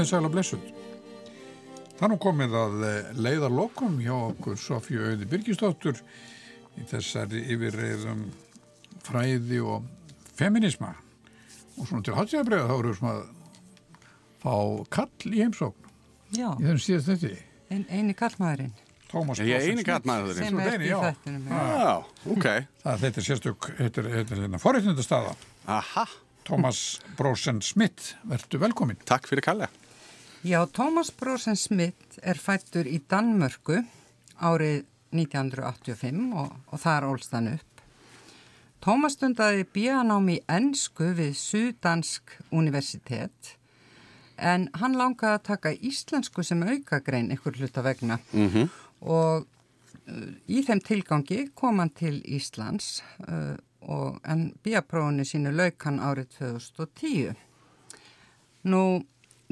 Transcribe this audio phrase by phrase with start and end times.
[0.00, 0.68] komið sæla blessuð.
[2.00, 5.98] Það nú komið að eh, leiða lokum hjá okkur Sofju Auði Birgisdóttur
[6.80, 8.22] í þessari yfirreiðum
[9.04, 9.84] fræði og
[10.38, 10.94] feminisma
[11.76, 13.26] og svona til hátíðabröða þá eru svona að
[14.40, 14.54] fá
[14.96, 15.90] kall í heimsókn
[16.38, 17.32] Já, í þenn síðast þetta.
[17.74, 18.72] ein, eini kallmaðurinn
[19.10, 20.48] Tómas Ég er Brosen eini kallmaðurinn.
[20.48, 20.98] sem er eini, í já.
[21.10, 21.44] þættinum.
[21.50, 21.60] já.
[21.82, 21.92] Já,
[22.36, 22.48] ok.
[22.86, 25.32] Það þetta er sérstök, þetta er, er hérna forréttindastaða.
[25.76, 26.04] Aha,
[26.46, 26.82] Tómas
[27.18, 29.00] Brosen Smith, verðu velkomin.
[29.04, 29.66] takk fyrir kalla.
[30.42, 33.82] Já, Thomas Brosen Smith er fættur í Danmörku
[34.40, 37.82] árið 1985 og, og þar ólst hann upp.
[38.80, 43.58] Thomas stundaði bíanám í ennsku við Sudansk universitet
[44.40, 48.68] en hann langaði að taka íslensku sem aukagrein ykkur hluta vegna Mm
[49.00, 55.80] og uh, í þeim tilgangi kom hann til Íslands uh, og en bíaprófunu sínu lauk
[55.84, 57.36] hann árið 2010.
[58.68, 59.04] Nú,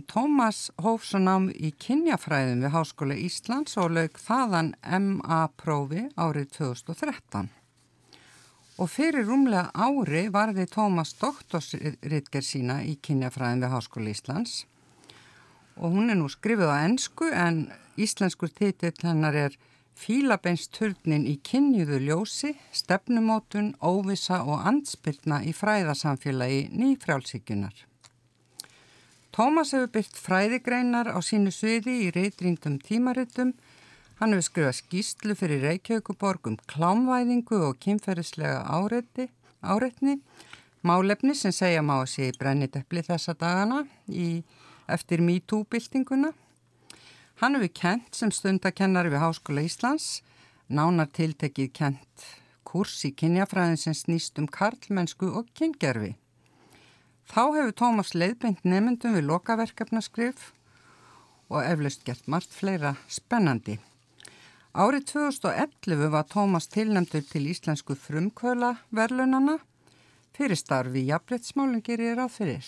[0.06, 7.48] Tómas hóf svo nám í kynjafræðum við Háskóla Íslands og lauk þaðan MA-prófi árið 2013.
[8.78, 14.60] Og fyrir rúmlega ári varði Tómas doktorsritger sína í kynjafræðum við Háskóla Íslands
[15.78, 17.66] og hún er nú skrifið á ennsku en
[17.98, 19.58] íslenskur titill hennar er
[19.98, 27.74] Fílabeinsturnin í kynjuðu ljósi, stefnumótun, óvisa og andspyrna í fræðasamfélagi nýfrjálsíkjunar.
[29.38, 33.52] Tómas hefur byrkt fræðigreinar á sínu sviði í reytrýndum tímaritum.
[34.18, 39.28] Hann hefur skrifað skýslu fyrir Reykjavíkuborg um klámvæðingu og kynferðislega áreiti,
[39.62, 40.16] áreitni,
[40.82, 44.42] málefni sem segja má að sé í brenniteppli þessa dagana í,
[44.90, 46.34] eftir MeToo-byltinguna.
[47.38, 50.24] Hann hefur kent sem stundakennari við Háskóla Íslands,
[50.66, 52.30] nánar tiltekið kent
[52.66, 56.16] kurs í kynjafræðin sem snýst um karlmennsku og kyngerfi.
[57.28, 60.52] Þá hefur Tómas leiðbeint nefndum við lokaverkefnaskrif
[61.52, 63.76] og eflaust gert margt fleira spennandi.
[64.72, 69.58] Árið 2011 var Tómas tilnæmdur til íslensku frumkvöla verlunana
[70.36, 72.66] fyrir starfi jafnbrettsmálinn gerir ráð fyrir.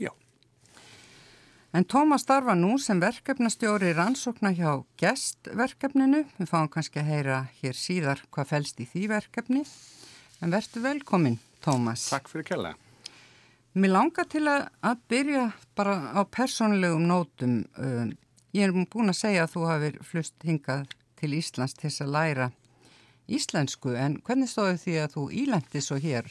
[0.00, 0.12] Já.
[1.74, 6.24] En Tómas starfa nú sem verkefnastjóri rannsókna hjá gestverkefninu.
[6.38, 9.64] Við fáum kannski að heyra hér síðar hvað fælst í því verkefni.
[10.40, 12.08] En verður velkomin, Tómas.
[12.08, 12.76] Takk fyrir kalla.
[13.78, 15.42] Mér langar til að, að byrja
[15.78, 17.60] bara á persónlegum nótum.
[17.78, 18.08] Uh,
[18.56, 20.88] ég er búin að segja að þú hafið flust hingað
[21.20, 22.48] til Íslands til þess að læra
[23.28, 23.94] íslensku.
[23.94, 26.26] En hvernig stóðu því að þú ílendi svo hér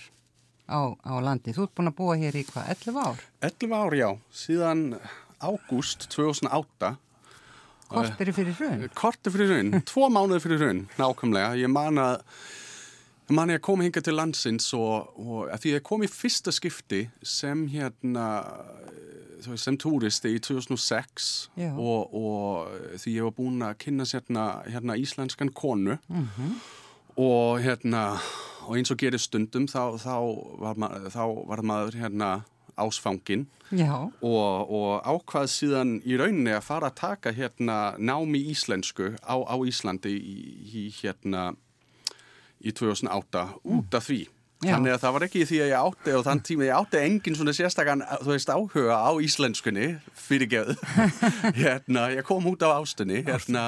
[0.68, 1.56] á, á landi?
[1.56, 3.26] Þú ert búin að búa hér í hvað, 11 ár?
[3.52, 4.10] 11 ár, já.
[4.44, 4.86] Síðan
[5.40, 6.96] ágúst 2008.
[7.88, 8.88] Kortir fyrir hrun?
[8.98, 11.54] Korti fyrir raun, tvo mánuði fyrir raun, nákvæmlega.
[11.62, 12.18] Ég man að,
[13.36, 16.54] man ég að koma hinga til landsins og, og að því ég kom í fyrsta
[16.56, 18.28] skipti sem hérna,
[19.44, 21.30] veist, sem túristi í 2006
[21.60, 21.72] Já.
[21.74, 25.98] og, og því ég var búin að kynna hérna, hérna íslenskan konu.
[27.18, 28.20] Og hérna,
[28.68, 30.16] og eins og gerir stundum þá, þá,
[30.62, 32.32] var, ma þá var maður hérna
[32.78, 33.48] ásfangin
[34.22, 39.56] og, og ákvað síðan í rauninni að fara að taka hérna námi íslensku á, á
[39.66, 40.36] Íslandi í,
[40.70, 41.56] í hérna
[42.64, 43.46] í 2008
[43.78, 44.24] út af því.
[44.66, 44.72] Já.
[44.74, 47.36] Þannig að það var ekki því að ég átti og þann tíma ég átti engin
[47.38, 50.76] svona sérstakann, þú veist, áhuga á íslenskunni fyrir geðu.
[51.62, 53.68] hérna, ég kom út af ástunni, hérna,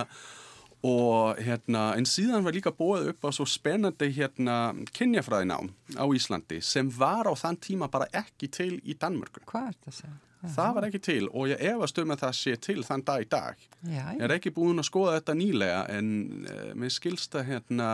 [0.81, 5.69] og hérna, en síðan var líka búið upp á svo spennandi hérna kynjafræðinám
[5.99, 9.43] á Íslandi sem var á þann tíma bara ekki til í Danmörku.
[9.45, 10.17] hvað er þetta að segja?
[10.55, 13.27] Það var ekki til og ég efast um að það sé til þann dag í
[13.27, 13.63] dag.
[13.83, 16.11] Já, Ég er ekki búin að skoða þetta nýlega en
[16.47, 17.89] uh, mér skilsta hérna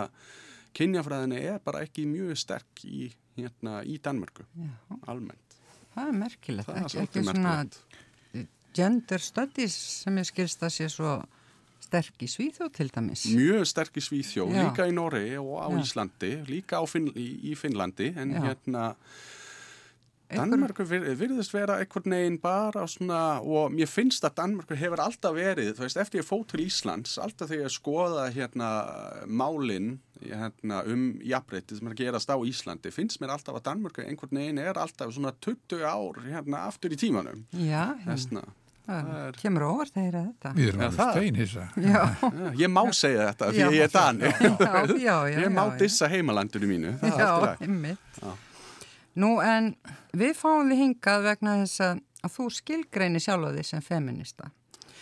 [0.75, 3.07] kynjafræðinni er bara ekki mjög sterk í,
[3.39, 4.69] hérna, í Danmörku já,
[5.11, 5.59] almennt.
[5.95, 6.67] það er merkilegt.
[6.69, 8.59] Það er ekki, ekki svona merkilegt.
[8.75, 11.15] gender studies sem ég skilst að sé svo
[11.85, 13.23] sterk í Svíþjóð til dæmis.
[13.35, 14.63] Mjög sterk í Svíþjó, Já.
[14.65, 15.79] líka í Norri og á Já.
[15.83, 18.95] Íslandi, líka Finn, í, í Finnlandi en hérna
[20.31, 25.35] Danmörku vir, virðist vera einhvern veginn bara svona og mér finnst að Danmörku hefur alltaf
[25.37, 28.69] verið, þú veist, eftir ég fóð til Íslands, alltaf þegar ég skoða hérna
[29.27, 34.01] málinn hérna, um jafnbreytið sem er að gerast á Íslandi, finnst mér alltaf að Danmörku
[34.05, 37.43] einhvern veginn er alltaf svona 20 ár hérna aftur í tímanum.
[37.53, 38.41] Já, Þessna.
[38.87, 40.53] það er- kemur óvart heyra þetta.
[40.57, 41.67] Við erum alveg það- steinhissa.
[42.63, 44.25] Ég má segja þetta því ég er Dani.
[44.25, 45.39] já, já, já.
[45.45, 46.97] Ég má dissa heimalandinu mínu.
[46.99, 47.97] Það Já, einmitt.
[49.21, 49.73] Nú en
[50.17, 54.49] við fáum við hingað vegna þess að, að þú skilgreini sjálfa því sem feminista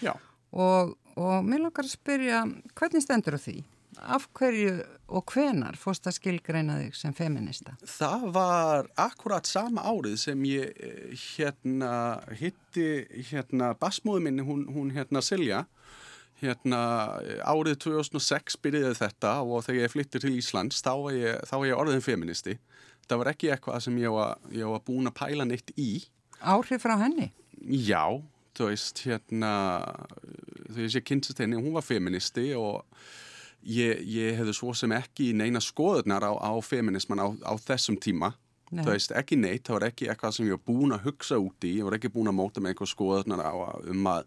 [0.03, 0.13] Já.
[0.51, 2.43] og, og mér langar að spyrja
[2.77, 3.57] hvernig stendur á því
[4.01, 4.77] af hverju
[5.13, 7.75] og hvenar fórst að skilgreina þig sem feminista?
[7.85, 11.93] Það var akkurat sama árið sem ég eh, hérna
[12.39, 15.65] hitti hérna basmóðu minni, hún, hún hérna Silja
[16.43, 16.81] hérna
[17.47, 21.67] árið 2006 byrjaði þetta og þegar ég flyttir til Íslands þá var ég, þá var
[21.69, 22.57] ég orðin feministi.
[23.09, 25.89] Það var ekki eitthvað sem ég var, ég var búin að pæla neitt í.
[26.39, 27.31] Áhrif frá henni?
[27.63, 28.03] Já,
[28.57, 29.51] þú veist, hérna,
[30.69, 32.83] þegar ég kynntist henni, hún var feministi og
[33.63, 38.33] ég, ég hefði svo sem ekki neina skoðunar á, á feminisman á, á þessum tíma.
[38.73, 38.81] Nei.
[38.81, 41.67] Þú veist, ekki neitt, það var ekki eitthvað sem ég var búin að hugsa út
[41.67, 43.53] í, ég var ekki búin að móta með eitthvað skoðunar á
[43.93, 44.23] um að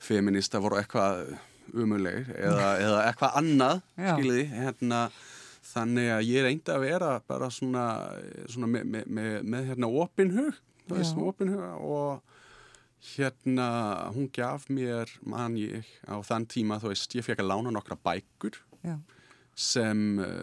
[0.00, 1.30] feminista voru eitthvað
[1.76, 5.00] umulegir eða, eða eitthvað annað, skiljiði, hérna,
[5.70, 7.84] þannig að ég reyndi að vera bara svona,
[8.50, 10.58] svona með, með, með, með hérna opinhug,
[10.90, 12.36] veist, opinhug og
[13.14, 13.68] hérna
[14.14, 17.96] hún gaf mér, man ég, á þann tíma, þú veist, ég fekk að lána nokkra
[17.96, 18.58] bækur
[19.56, 20.02] sem,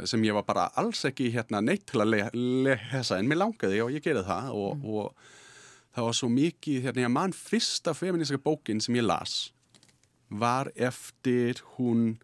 [0.09, 2.23] sem ég var bara alls ekki hérna neitt til að le,
[2.65, 4.87] lesa en mér langaði og ég gerði það og, mm.
[4.95, 9.37] og það var svo mikið, hérna, ég mann fyrsta feministika bókin sem ég las
[10.27, 12.17] var eftir hún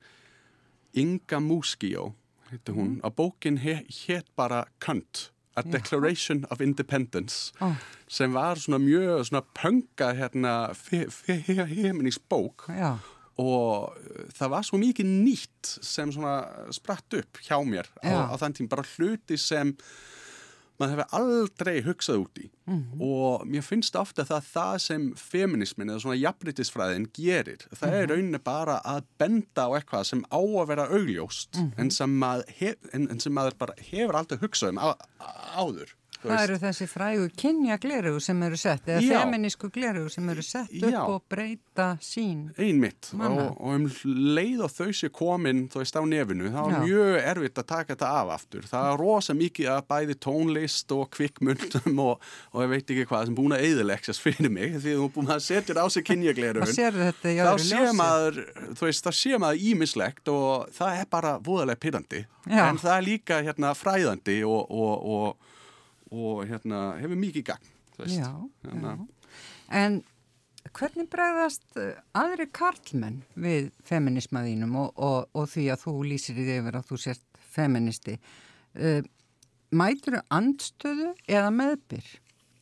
[0.93, 2.11] Inga Muskio,
[2.53, 3.03] heitir hún, mm.
[3.07, 7.75] að bókin hétt bara Kant, A Declaration of Independence, oh.
[8.09, 12.97] sem var svona mjög svona pönga hérna feministik bók Já.
[13.37, 13.93] og
[14.33, 16.39] það var svo mikið nýtt sem svona
[16.73, 19.75] spratt upp hjá mér á, á þann tím, bara hluti sem
[20.79, 23.01] maður hefur aldrei hugsað út í mm -hmm.
[23.07, 27.97] og mér finnst ofta það það sem feminismin eða svona jafnritisfræðin gerir, það mm -hmm.
[27.97, 28.11] er mhm.
[28.11, 31.81] rauninni bara að benda á eitthvað sem á að vera augljóst mm -hmm.
[31.81, 34.87] en, sem en, en sem maður bara hefur aldrei hugsað um á,
[35.55, 39.13] áður Það eru þessi frægu kynja glerugu sem eru sett, eða Já.
[39.19, 40.99] feminísku glerugu sem eru sett upp Já.
[41.03, 42.45] og breyta sín.
[42.57, 43.87] Einmitt, og, og um
[44.37, 47.93] leið og þau sé komin þú veist á nefinu, það var mjög erfitt að taka
[47.93, 48.67] þetta af aftur.
[48.71, 53.29] Það er rosa mikið að bæði tónlist og kvikmundum og, og ég veit ekki hvað
[53.29, 56.71] sem búin að eðilegsast fyrir mig, því þú búin að setja á sig kynja glerugun.
[56.73, 58.43] Þá sé maður,
[58.77, 63.07] þú veist, það sé maður ímislegt og það er bara voðalega pyrrandi, en það er
[63.07, 65.51] líka hérna fræðandi og, og
[66.13, 67.69] og hérna, hefur mikið gang
[68.09, 68.29] já,
[68.65, 68.97] hérna.
[68.97, 69.07] já.
[69.73, 70.01] En
[70.73, 76.47] hvernig bregðast eh, aðri karlmenn við feminismaðínum og, og, og því að þú lýsir í
[76.57, 79.01] yfir að þú sért feministi uh,
[79.73, 82.07] mætur þau andstöðu eða meðbyr?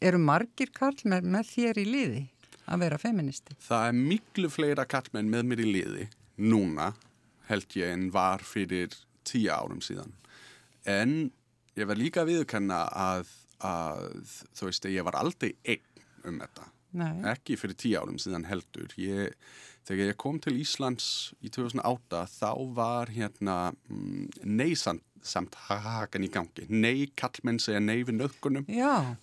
[0.01, 2.23] Eru margir karlmenn með þér í liði
[2.71, 3.55] að vera feministi?
[3.61, 6.07] Það er miklu fleira karlmenn með mér í liði
[6.41, 6.91] núna
[7.51, 8.95] held ég en var fyrir
[9.27, 10.15] tíu árum síðan
[10.89, 11.29] en
[11.77, 13.29] ég verð líka að viðkanna að
[13.65, 16.69] að þú veist að ég var aldrei einn um þetta.
[16.91, 17.21] Nei.
[17.31, 18.91] ekki fyrir tíu árum síðan heldur.
[18.99, 19.37] Ég,
[19.87, 23.55] þegar ég kom til Íslands í 2008 þá var hérna
[23.87, 26.65] mm, neysamt samt hakan í gangi.
[26.73, 28.65] Nei kallmenn segja nei við nöðgunum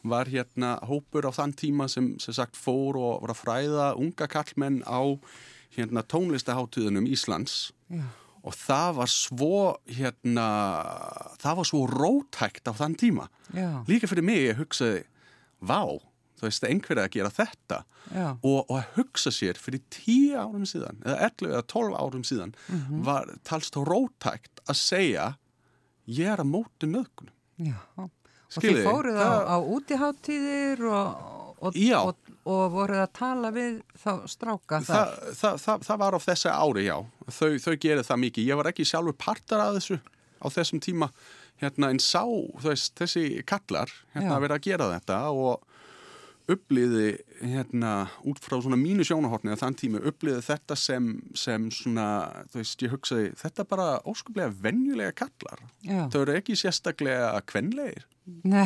[0.07, 4.29] var hérna hópur á þann tíma sem, sem sagt fór og var að fræða unga
[4.31, 5.03] kallmenn á
[5.75, 7.73] hérna tónlistaháttuðunum Íslands.
[7.91, 8.07] Já
[8.49, 9.63] og það var svo
[9.93, 10.49] hérna,
[11.43, 13.29] það var svo rótækt á þann tíma.
[13.53, 13.85] Já.
[13.89, 15.03] líka fyrir mig ég hugsaði
[15.61, 15.83] vá,
[16.39, 17.81] þú veist, einhverja að gera þetta.
[18.41, 22.55] Og, og að hugsa sér fyrir tíu árum síðan eða 11 eða 12 árum síðan
[22.55, 23.03] mm -hmm.
[23.05, 25.27] var talst rótækt að segja
[26.07, 27.35] ég er að móti nöðkunum
[27.99, 31.09] og þið fóruð á, á útiháttíðir og,
[31.61, 35.11] og, og og voruð að tala við þá stráka þar?
[35.19, 36.97] Þa, það, það, það var á þessi ári, já.
[37.29, 38.49] Þau, þau gerði það mikið.
[38.49, 39.99] Ég var ekki sjálfur partar að þessu
[40.39, 41.11] á þessum tíma
[41.63, 42.23] hérna, en sá
[42.63, 45.65] veist, þessi kallar hérna, að vera að gera þetta og
[46.49, 47.09] uppliði
[47.43, 47.93] hérna,
[48.25, 52.07] út frá svona mínu sjónahortni að þann tíma uppliði þetta sem, sem svona,
[52.55, 55.61] veist, ég hugsaði þetta bara óskuplega venjulega kallar.
[55.85, 56.07] Já.
[56.15, 58.07] Þau eru ekki sérstaklega kvenleir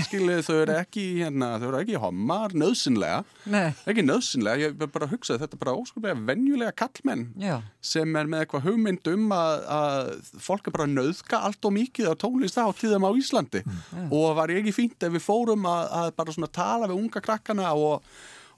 [0.06, 3.72] skilið þau eru ekki hérna, þau eru ekki homar, nöðsynlega Nei.
[3.88, 7.56] ekki nöðsynlega, ég verð bara að hugsa þetta er bara óskaplega venjulega kallmenn Já.
[7.92, 10.12] sem er með eitthvað hugmynd um að, að
[10.46, 12.66] fólk er bara nöðka allt og mikið á tónlist á
[13.22, 14.12] Íslandi mm.
[14.12, 17.74] og var ekki fínt ef við fórum að, að bara svona tala við unga krakkana
[17.76, 18.06] og,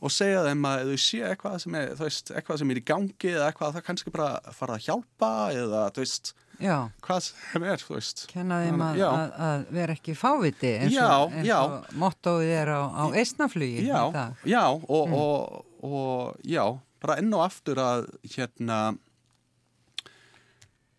[0.05, 3.31] og segja þeim að þau sé eitthvað sem er, veist, eitthvað sem er í gangi
[3.33, 6.77] eða eitthvað það kannski bara fara að hjálpa eða þú veist Já.
[7.03, 11.39] hvað sem er, þú veist Kenna þeim að, að, að vera ekki fáviti eins og,
[11.57, 14.03] og mottóið er á, á eisnaflugi Já,
[14.47, 15.17] já og, mm.
[15.19, 16.63] og, og já,
[17.03, 18.07] bara enn og aftur að
[18.37, 18.79] hérna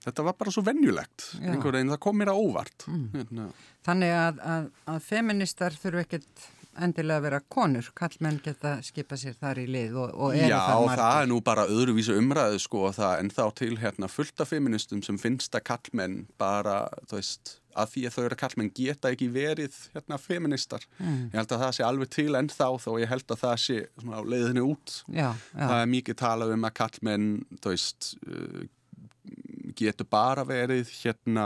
[0.05, 3.05] þetta var bara svo vennjulegt einhver veginn, það kom mér að óvart mm.
[3.15, 3.47] hérna.
[3.85, 4.43] Þannig að,
[4.89, 6.45] að feministar þurfu ekkert
[6.84, 10.86] endilega vera konur, kallmenn geta skipa sér þar í lið og, og eru Já, það
[10.86, 11.03] margir.
[11.03, 14.51] það er nú bara öðruvísu umræðu sko og það en þá til hérna fullt af
[14.51, 19.12] feministum sem finnst að kallmenn bara, þú veist, að því að þau eru kallmenn geta
[19.12, 20.86] ekki verið hérna feministar.
[21.00, 21.25] Mm.
[21.34, 24.20] Ég held að það sé alveg til ennþá þó ég held að það sé svona
[24.20, 24.96] á leiðinu út.
[25.12, 27.27] Já, já, Það er mikið talað um að kallmenn,
[27.60, 28.63] þú veist, uh,
[29.79, 31.46] getur bara verið hérna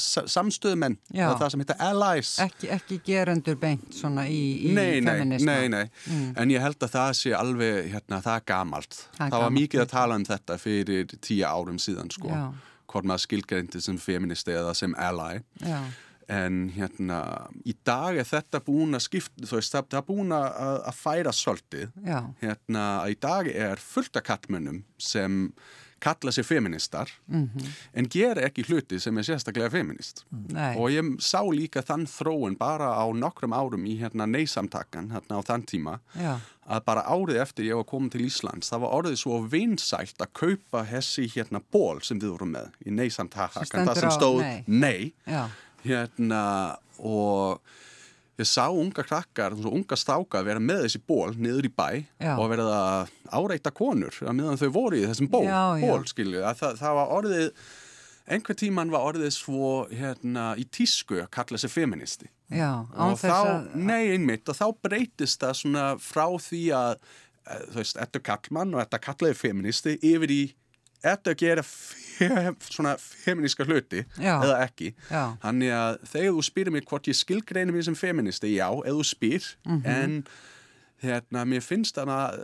[0.00, 2.32] sa- samstöðumenn, það það sem heitir allies.
[2.46, 5.56] ekki, ekki gerendur beint svona í, í nei, nei, feminisma.
[5.60, 9.00] nei, nei, en ég held að það sé alveg, hérna, það er gamalt.
[9.16, 12.36] Það er Það, var mikið að tala um þetta fyrir tíu árum síðan, sko.
[12.90, 15.42] Hvort maður skilgreindi sem feministi eða sem ally.
[15.62, 15.80] Já,
[16.30, 20.44] En hérna, í dag er þetta búin að skipta, þú veist, það er búin að,
[20.86, 21.88] að færa svolítið.
[22.38, 25.40] Hérna, í dag er fullt af kallmönnum sem
[26.00, 27.10] kalla sig feministar
[27.92, 30.24] en gera ekki hluti sem er sérstaklega feminist.
[30.30, 35.38] nei, Og ég sá líka þann þróun bara á nokkrum árum í hérna neysamtakkan hérna
[35.38, 38.96] á þann tíma já, að bara árið eftir ég var komin til Íslands það var
[39.00, 44.00] orðið svo vinsælt að kaupa hessi hérna ból sem við vorum með í neysamtakkan, það
[44.00, 45.12] sem stóð nei.
[45.26, 45.46] nei.
[45.84, 47.60] Hérna og
[48.40, 51.86] ég sá unga krakkar, unga stáka vera með þessi ból niður í bæ
[52.20, 52.34] Já.
[52.36, 55.86] og verða að áreita konur að meðan þau voru í þessum ból, Já, já.
[55.86, 57.48] ból skilju, að það, það var orðið
[58.30, 63.66] einhver tíman var orðið svo hérna í tísku að kalla sig feministi já, og þá,
[63.74, 68.74] nei einmitt og þá breytist það svona frá því að eh, þú veist, þetta kallmann
[68.76, 70.42] og þetta kallaði feministi yfir í
[71.02, 72.28] þetta að gera fe,
[72.74, 74.36] svona feministka hluti Já.
[74.44, 75.24] eða ekki Já.
[75.42, 79.04] þannig að þegar þú spyrir mig hvort ég skilgreinu mig sem feministi, já, eða þú
[79.14, 79.82] spyr Mhm.
[79.86, 80.24] en
[81.00, 82.40] hérna, mér finnst þannig að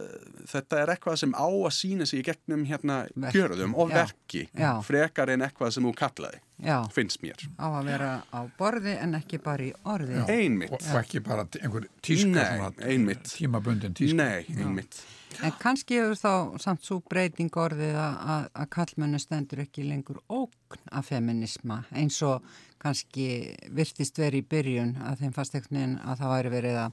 [0.48, 3.02] þetta er eitthvað sem á að sína sig í gegnum hérna
[3.34, 3.98] gjörðum og Já.
[3.98, 4.70] verki Já.
[4.86, 9.12] frekar en eitthvað sem þú kallaði já, finnst mér á að vera á borði en
[9.20, 10.22] ekki bara í orði.
[10.32, 13.28] einmitt og, og ekki bara einhver tíska Nei, svona, einmitt.
[13.36, 15.02] tímabundin tíska Nei, einmitt
[15.44, 20.84] En kannski hefur þá samt svo breyting orðið að, að, kallmennu stendur ekki lengur ógn
[20.96, 22.44] af feminisma eins og
[22.82, 23.28] kannski
[23.76, 26.92] virtist verið í byrjun að þeim fast ekkert að það væri verið að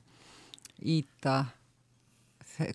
[0.98, 1.36] íta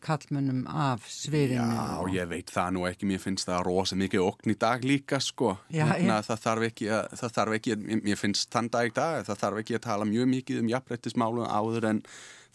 [0.05, 1.67] kallmennum af sviðinu.
[1.75, 5.21] Já, ég veit það nú ekki, mér finnst það rosa mikið okn í dag líka,
[5.23, 5.53] sko.
[5.71, 6.27] Já, hérna, já.
[6.31, 9.43] Það þarf ekki, að, það þarf ekki, mér- mér finnst þann dag í dag, það
[9.45, 12.03] þarf ekki að tala mjög mikið um jafnrættismálum áður en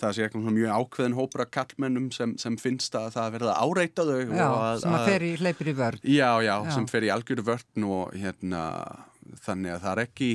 [0.03, 3.71] það sé eitthvað mjög ákveðin hópur af kallmennum sem, sem finnst að það verða að
[3.71, 4.19] áreita þau.
[4.35, 6.03] Já, og að, sem að fer í hleypir í vörð.
[6.09, 6.71] Já, já, Já.
[6.75, 8.63] sem fer í algjöru vörn og hérna,
[9.45, 10.29] þannig að það er ekki,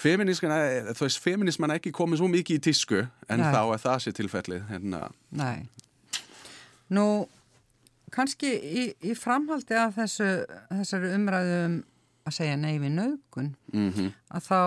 [0.00, 3.50] veist, feminisman er ekki komið svo mikið í tísku en Nei.
[3.52, 5.02] þá er það sér tilfellið, hérna,
[5.36, 5.68] Nei.
[6.96, 7.06] Nú,
[8.14, 10.28] kannski í, í framhaldi af þessu,
[10.72, 11.76] þessari umræðu um
[12.28, 14.60] að segja nei við naugun, mhm, að þá,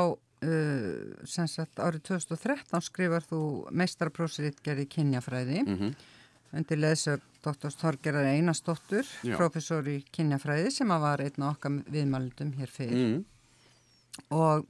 [0.47, 3.41] uh, sem sagt, árið 2013 skrifar þú
[3.75, 5.93] meistaraprósritgerði kynjafræði mhm,
[6.53, 7.73] undir leðsög Dr.
[7.75, 13.21] Þorgerðar Einarsdóttur, professor í kynjafræði sem að var einn af okkar viðmælundum hér fyrir mhm,
[14.37, 14.67] og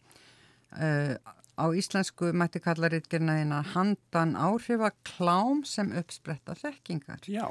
[0.79, 1.15] uh,
[1.57, 7.45] á íslensku mætti kalla ritgerðina þína handan áhrifa klám sem uppspretta þekkingar já,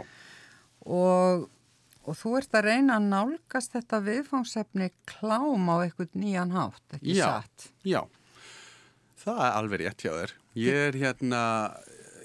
[0.86, 1.46] og,
[2.02, 7.18] og þú ert að reyna að nálgast þetta viðfangsefni klám á eitthvað nýjan hátt, ekki
[7.18, 7.26] Já.
[7.28, 7.68] satt?
[7.86, 8.00] Já,
[9.22, 10.34] það er alveg rétt hjá þér.
[10.58, 11.44] Ég er hérna,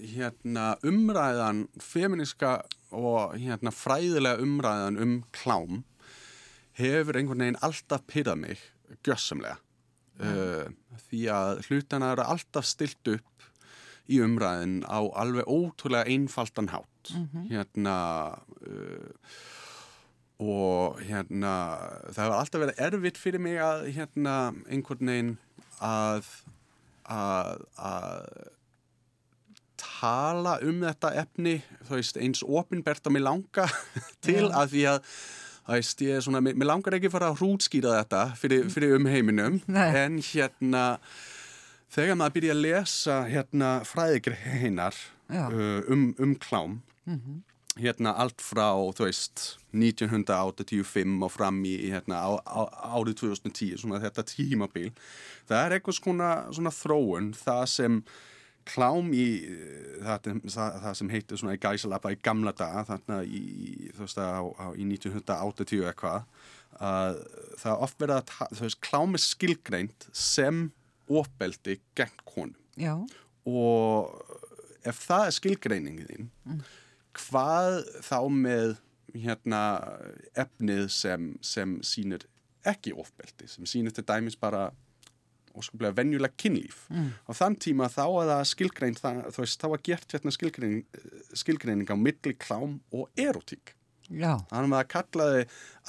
[0.01, 2.57] hérna umræðan, feminiska
[2.95, 5.83] og hérna fræðilega umræðan um klám
[6.77, 8.65] hefur einhvern veginn alltaf pyrrað mig
[10.17, 10.67] gjössamlega.
[10.67, 13.47] Uh, því að hlutana eru alltaf stilt upp
[14.07, 17.13] í umræðin á alveg ótrúlega einfaldan hátt.
[17.51, 17.97] Hérna...
[18.63, 19.13] Uh,
[20.37, 21.51] og hérna
[22.13, 24.33] það hefur alltaf verið erfitt fyrir mig að hérna
[24.69, 25.31] einhvern veginn
[25.81, 26.27] að
[27.07, 28.27] að, að
[29.81, 31.57] tala um þetta efni
[31.89, 33.67] veist eins opinbert að mér langa
[34.25, 35.11] til að því að
[35.67, 40.21] veist ég er svona, mér langar ekki fara að hrútskýra þetta fyrir, fyrir umheiminum en
[40.31, 40.85] hérna
[41.93, 44.97] þegar maður byrja að lesa hérna fræðigreinar
[45.33, 46.79] uh, um, um klám
[47.77, 49.43] hérna allt frá, þú veist,
[49.75, 52.61] 1985 og fram í hérna, á, á,
[52.97, 54.89] árið 2010, svona þetta tímabil.
[55.49, 57.99] Það er eitthvað svona, svona þróun, það sem
[58.67, 59.25] klám í
[60.03, 63.43] það, það, það sem heitir svona í gæsalappa í gamla daga, þarna í,
[63.95, 66.27] þú veist, á, á, í 1980 eitthvað,
[66.77, 67.21] að
[67.63, 70.67] það oft verið að, veist, klám er skilgreint sem
[71.07, 72.57] opeldi gegn konum.
[72.77, 72.93] Já,
[73.47, 74.11] og
[74.87, 76.65] ef það er skilgreiningin þín
[77.17, 78.75] hvað þá með
[79.17, 79.61] hérna
[80.37, 82.27] efnið sem, sem sýnir
[82.67, 84.67] ekki ofbeldi, sem sýnir til dæmis bara
[85.57, 87.09] óskaplega venjulega kynlíf mm.
[87.27, 91.01] á þann tíma þá að skilgrein það, þú veist, þá var gert hérna skilgreining,
[91.37, 93.73] skilgreining á milli klám og erotík
[94.07, 95.39] Já, þannig að það kallaði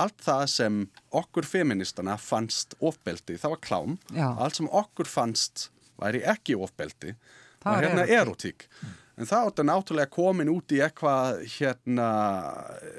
[0.03, 0.79] allt það sem
[1.21, 4.27] okkur feministana fannst ofbeldi, það var klám Já.
[4.33, 7.15] allt sem okkur fannst væri ekki ofbeldi
[7.59, 8.67] Það var hérna erótík.
[8.67, 12.11] erotík en það átti náttúrulega komin út í eitthvað hérna,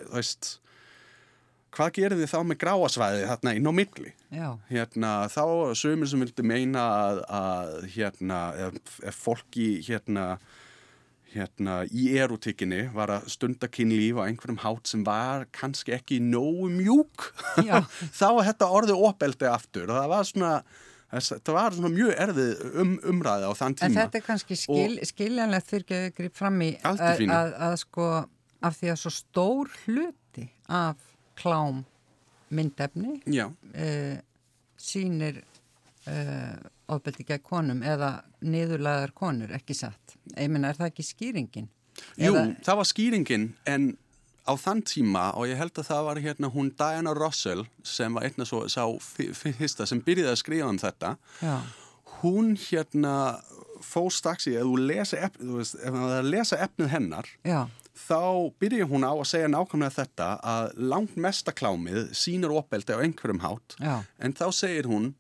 [0.10, 0.50] þú veist
[1.76, 4.14] hvað gerir þið þá með gráasvæði hérna inn á milli?
[4.70, 5.44] Hérna, þá
[5.78, 10.26] sömur sem vildi meina að, að hérna, ef, ef fólki hérna,
[11.34, 16.70] hérna í erotíkinni var að stunda kynlíf á einhverjum hátt sem var kannski ekki nógu
[16.74, 17.32] mjúk
[18.20, 19.90] þá var þetta orðið opeldi aftur.
[19.90, 20.54] Og það var svona
[21.10, 23.88] það var svona mjög erfið um, umræði á þann tíma.
[23.88, 28.10] en þetta er kannski skil, skiljanlegt fyrir að grip fram í að, að, að sko
[28.60, 31.09] af því að svo stór hluti af
[31.39, 31.84] klám
[32.50, 34.19] myndefni Já, uh,
[34.79, 35.41] sýnir
[36.10, 36.55] uh,
[36.89, 40.15] ofbeldi gegn konum eða niðurlaðar konur, ekki satt.
[40.36, 41.67] Ég menna, er það ekki skýringin?
[42.15, 43.89] Jú, Eða, það var skýringin en
[44.50, 48.25] á þann tíma og ég held að það var hérna hún Diana Russell sem var
[48.27, 51.12] einna svo sá fyrsta sem byrjaði að skrifa um þetta
[51.43, 51.55] já,
[52.22, 53.13] hún hérna
[53.86, 57.62] fór strax í, ef þú lesa efnið, ef lesa efnið hennar já,
[58.00, 63.03] þá byrja hún á að segja nákvæmlega þetta að langt mesta klámið sýnir opeldi á
[63.03, 63.75] einhverjum hátt.
[63.79, 65.13] Já, en þá segir hún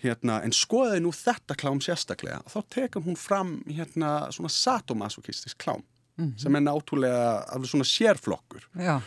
[0.00, 2.40] hérna, en skoðaði nú þetta klám sérstaklega?
[2.48, 5.84] Þá tekur hún fram hérna svona sadomasochistisk klám
[6.36, 8.66] sem er náttúrulega alveg svona sérflokkur.
[8.76, 8.98] Já,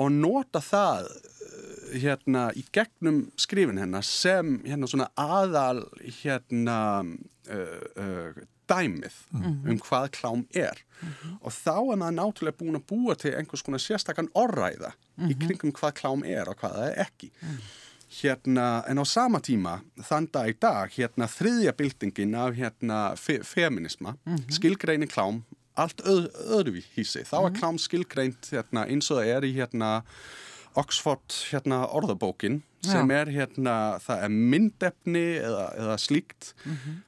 [0.00, 5.82] og nota það eh, hérna í gegnum skrifin hennar sem hérna svona aðal
[6.20, 8.40] hérna uh, uh,
[8.70, 10.80] dæmið um hvað klám er.
[11.42, 14.94] Og þá er maður náttúrulega búin að búa til einhvers konar sérstakann orræða
[15.28, 17.30] í kringum hvað klám er og hvað það er ekki.
[18.10, 23.36] Hérna, en á sama tíma þann dag í dag, hérna þriðja byltingin af hérna fe
[23.46, 24.16] feminisma
[24.50, 25.44] skilgreini klám
[25.78, 29.92] allt öð, öðruvísi, þá er klám skilgreint hérna, eins og það er í hérna
[30.78, 33.16] Oxford hérna orðabókin sem Já.
[33.20, 36.52] er hérna, það er myndefni eða, eða slíkt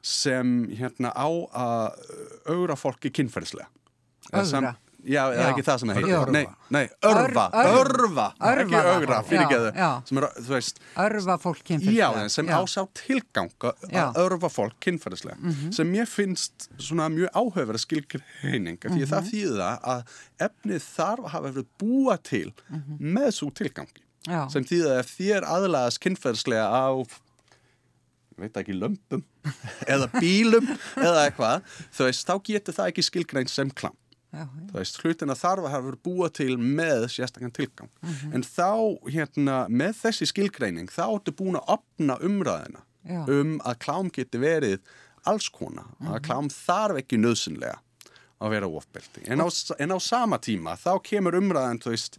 [0.04, 2.06] sem hérna á að
[2.52, 3.68] augra fólki kynferðislega
[4.32, 4.76] Ögra?
[5.02, 5.46] Já, eða Já.
[5.50, 9.72] ekki það sem það heitir Nei, nei, örfa, Ör- ör- örfa, ekki augra, Já, fyrirgeðu
[9.74, 9.88] já.
[10.06, 12.20] sem er, þú veist, örfa fólk Já, kynfyrstlega.
[12.22, 14.04] en sem á sá tilgang að Já.
[14.22, 19.72] örfa fólk kynferðislega sem mér finnst svona mjög áhauðverða skilgreining af því að það þýða
[19.96, 20.14] að
[20.46, 22.52] efnið þarf að hafa verið búa til
[23.00, 24.46] með svo tilgangi Já.
[24.52, 26.86] sem þýða að þér aðlaðast kynferðislega á
[28.38, 29.24] veit ekki, lömpum
[29.92, 30.68] eða bílum
[31.00, 33.96] eða eitthvað þú veist, þá getur það ekki skilgrein sem klam.
[34.32, 37.90] Já, þú veist, hlutina þarf að hafa verið búa til með sérstakann tilgang.
[38.32, 43.20] En þá, hérna, með þessi skilgreining þá ertu búin að opna umræðina Já.
[43.28, 44.80] um að klám geti verið
[45.28, 47.76] alls kona, að klám þarf ekki nöðsynlega
[48.42, 49.26] að vera ofbeldi.
[49.30, 49.46] En á,
[49.78, 52.18] en á sama tíma þá kemur umræðan, þú veist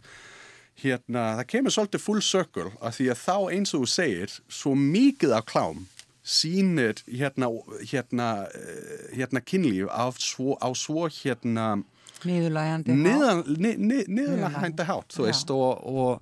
[0.82, 4.74] hérna, það kemur svolítið full circle að því að þá eins og þú segir svo
[4.78, 5.84] mikið af klám
[6.24, 7.50] sýnir hérna,
[7.84, 11.84] hérna, eh, hérna kynlíf á svo, á svo hérna
[12.24, 13.02] Nýðulægjandi hátt.
[13.04, 14.60] niðan, ni, ni, niðan Niðurlægjandi.
[14.64, 16.20] hænda hátt, og, og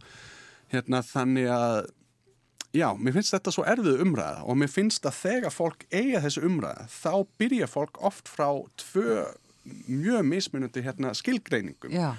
[0.73, 1.77] hérna þannig að
[2.75, 6.43] já, mér finnst þetta svo erfið umræða og mér finnst að þegar fólk eiga þessu
[6.49, 8.49] umræða, þá byrja fólk oft frá
[8.83, 9.23] tvö
[9.87, 12.17] mjög mismunandi hérna skilgreiningum Já,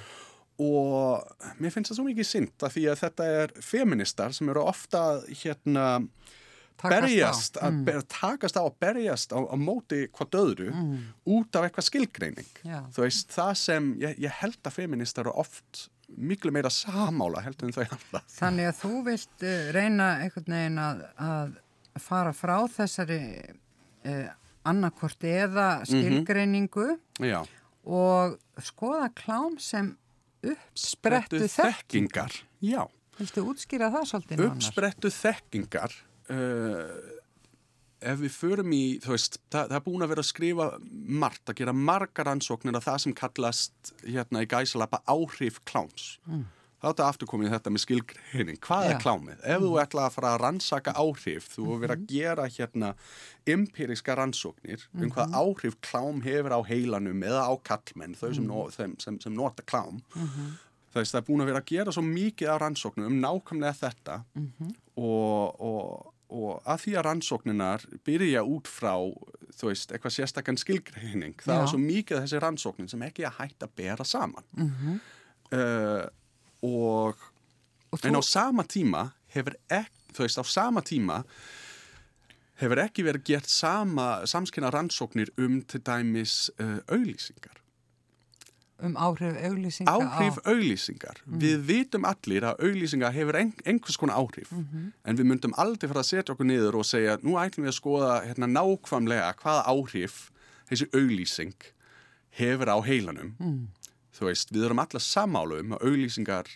[0.61, 4.65] og mér finnst það svo mikið synd að því að þetta er feministar sem eru
[4.69, 5.03] ofta
[5.43, 5.87] hérna
[6.83, 7.69] Takast berjast, á.
[7.69, 10.69] að ber, takast á að berjast á, á móti hvað öðru
[11.29, 12.49] út af eitthvað skilgreining.
[12.65, 12.79] Já.
[12.91, 15.85] þú veist, það sem ég, ég held að feministar eru oft
[16.17, 20.79] miklu meira samála heldur en þau alltaf þannig að þú vilt uh, reyna einhvern veginn
[20.83, 21.53] að, að
[22.03, 23.21] fara frá þessari
[24.09, 24.29] uh,
[24.69, 26.87] annarkvort eða skilgreiningu
[27.23, 27.41] já,
[27.83, 29.93] og skoða klám sem
[30.51, 31.57] uppsprettu þekking.
[31.57, 32.83] þekkingar já,
[33.19, 35.97] Viltu útskýra það svolítið uppsprettu þekkingar
[36.33, 37.11] uh,
[38.03, 40.67] ef við förum í, þú veist, það, það er búin að vera að skrifa
[41.23, 46.17] margt, að gera margar ansóknir af það sem kallast hérna í gæsalappa áhrif kláms.
[46.27, 46.45] Mm.
[46.83, 48.57] Þá er þetta aftur komið þetta með skilgreining.
[48.59, 49.43] Hvað er klámið?
[49.53, 52.89] Ef þú ætla að fara að rannsaka áhrif, þú hefur verið að gera hérna
[53.53, 58.65] empiriska rannsóknir um hvað áhrif klám hefur á heilanum eða á kallmenn, þau sem, no,
[58.75, 60.01] þeim, sem, sem nota klám.
[60.91, 63.77] Það veist, það er búin að vera að gera svo mikið af rannsóknum um nákvæmlega
[63.79, 64.17] þetta
[64.99, 68.91] og, og, og að því að rannsókninar byrja út frá,
[69.55, 71.61] þú veist, eitthvað sérstakann skilgreining, það Já.
[71.63, 74.43] er svo mikið þessi rannsóknin sem ekki að hætta að bera saman.
[75.55, 76.03] uh,
[76.63, 77.19] og,
[77.93, 81.23] Og en á þú, sama tíma hefur ekki, þú veist, á sama tíma
[82.61, 87.59] hefur ekki verið gert sama, samskynna rannsóknir um til dæmis uh, auglýsingar.
[88.83, 90.49] Um áhrif auglýsinga Áhrif á...
[90.51, 91.21] auglýsingar.
[91.25, 94.51] Við vitum allir að auglýsingar hefur ein, einhvers konar áhrif
[95.05, 97.77] en við myndum aldrei fara að setja okkur niður og segja nú ætlum við að
[97.79, 100.17] skoða hérna, nákvæmlega hvaða áhrif
[100.67, 101.69] þessi auglýsing
[102.39, 103.35] hefur á heilanum.
[104.13, 106.51] Þú veist, við erum allar samálu um að auglýsingar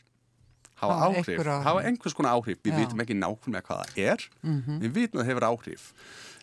[0.77, 2.59] hafa áhrif, einhver hafa einhvers konar áhrif.
[2.61, 2.79] Við Já.
[2.83, 4.25] vitum ekki nákvæmlega hvað það er,
[4.83, 5.87] við vitum að það hefur áhrif.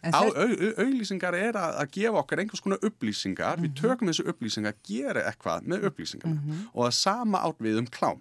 [0.05, 4.27] Á, au, au, auglýsingar er að, að gefa okkar einhvers konar upplýsingar, við tökum þessu
[4.35, 8.20] upplýsingar, gera eitthvað með upplýsingarna og það sama átt við um klám.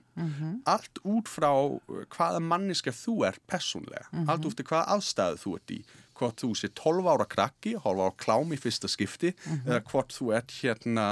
[0.69, 5.57] Allt út frá uh, hvaða manniska þú er persónlega, allt út frá hvaða aðstæðu þú
[5.57, 5.81] ert í,
[6.21, 9.33] hvort þú sé 12 ára krakki, horfa á klám í fyrsta skipti
[9.65, 11.09] eða hvort þú ert hérna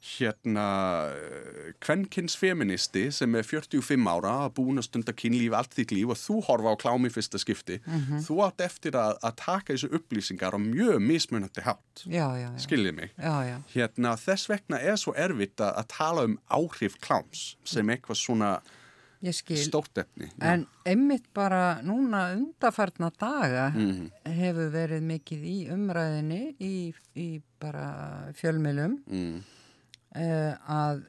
[0.00, 0.64] hérna
[1.10, 6.20] uh, kvenkinsfeministi sem er 45 ára að búin að stunda kynlíf allt þitt líf og
[6.20, 7.80] þú horfa á klámi fyrsta skipti.
[8.24, 12.04] Þú átt eftir að, að taka þessu upplýsingar á mjög mismunandi hátt.
[12.62, 13.12] Skiljið mig?
[13.18, 13.56] Já, já.
[13.74, 18.52] hérna þess vegna er svo erfitt að, að tala um áhrif kláms sem eitthvað svona
[19.58, 20.28] stórt efni.
[20.46, 24.10] En einmitt bara núna undarfarna daga Mhm.
[24.38, 29.40] hefur verið mikið í umræðinni í, í bara fjölmilum mm,
[30.16, 31.04] uh, að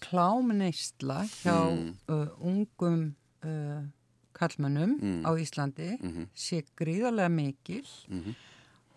[0.00, 1.94] klámneistla hjá Mm.
[2.08, 3.14] uh, ungum
[3.44, 3.82] uh,
[4.34, 5.22] kallmönnum Mm.
[5.26, 6.28] á Íslandi Mhm.
[6.34, 8.34] sé gríðarlega mikil Mhm.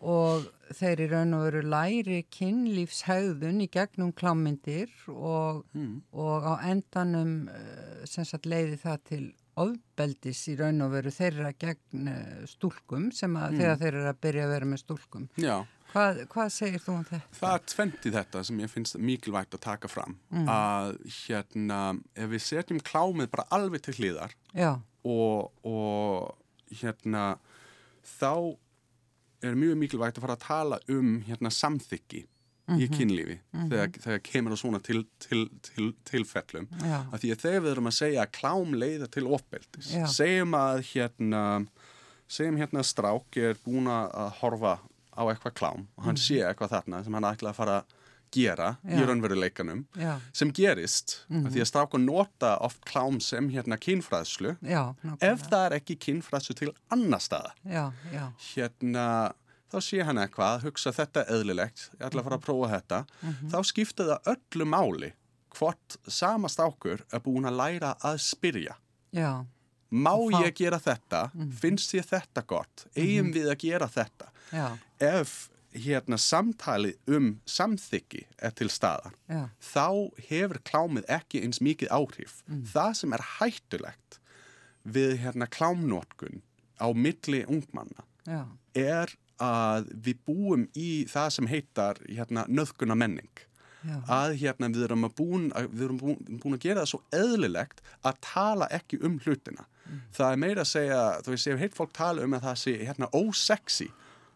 [0.02, 6.54] og þeir í raun og veru læri kynlífshegðun í gegnum klámyndir og, mm, og á
[6.64, 7.50] endanum
[8.06, 12.08] sem sagt leiði það til ofbeldis í raun og veru þeirra gegn
[12.48, 15.30] stúlkum sem að þegar þeir eru að byrja að vera með stúlkum.
[15.38, 17.36] já Hvað, hvað segir þú um þetta?
[17.36, 20.18] Það er tvent í þetta sem ég finnst mikilvægt að taka fram.
[20.48, 21.80] Að hérna
[22.16, 24.36] ef við setjum klámið bara alveg til hliðar
[25.04, 27.26] og, og hérna
[28.18, 28.56] þá
[29.42, 32.28] er mjög mikilvægt að fara að tala um hérna samþykki
[32.72, 33.36] í kynlífi
[33.68, 36.70] þegar, þegar kemur það svona til, til, til, tilfellum.
[36.80, 40.56] Já, að því að þegar við erum að segja að klám leiða til ofbeldis segjum
[40.56, 41.42] að hérna
[42.32, 44.78] segjum hérna að strák er búin að horfa
[45.22, 47.98] á eitthvað klám og hann sé eitthvað þarna sem hann ætla að fara að
[48.32, 49.04] gera í Já.
[49.10, 54.94] raunveruleikanum já, sem gerist af því að strákar nota oft klám sem hérna kynfræðslu já,
[55.20, 57.92] ef það er ekki kynfræðslu til annar já,
[58.54, 59.08] hérna
[59.72, 62.98] þá sé hann eitthvað, hugsa þetta eðlilegt ég ætla að fara að prófa þetta.
[63.54, 65.12] Þá skipta það öllu máli
[65.56, 68.78] hvort sama strákur er búin að læra að spyrja.
[69.92, 71.26] Má ég gera þetta,
[71.60, 72.86] finnst ég þetta gott?
[72.96, 74.68] Eigum við að gera þetta já,
[75.00, 79.86] ef hérna samtali um samþykki er til staðar já, þá
[80.28, 82.42] hefur klámið ekki eins mikið áhrif.
[82.74, 84.20] Það sem er hættulegt
[84.84, 86.42] við hérna klámnótkun
[86.82, 88.44] á milli ungmanna já,
[88.76, 93.32] er að við búum í það sem heitar hérna nöðguna menning.
[93.82, 97.82] já, Að hérna við erum, að búin, við erum búin, að gera það svo eðlilegt
[98.06, 99.66] að tala ekki um hlutina.
[100.14, 102.76] Það er meira að segja, þú veist, ef heitt fólk tala um að það sé
[102.86, 103.90] hérna ósexy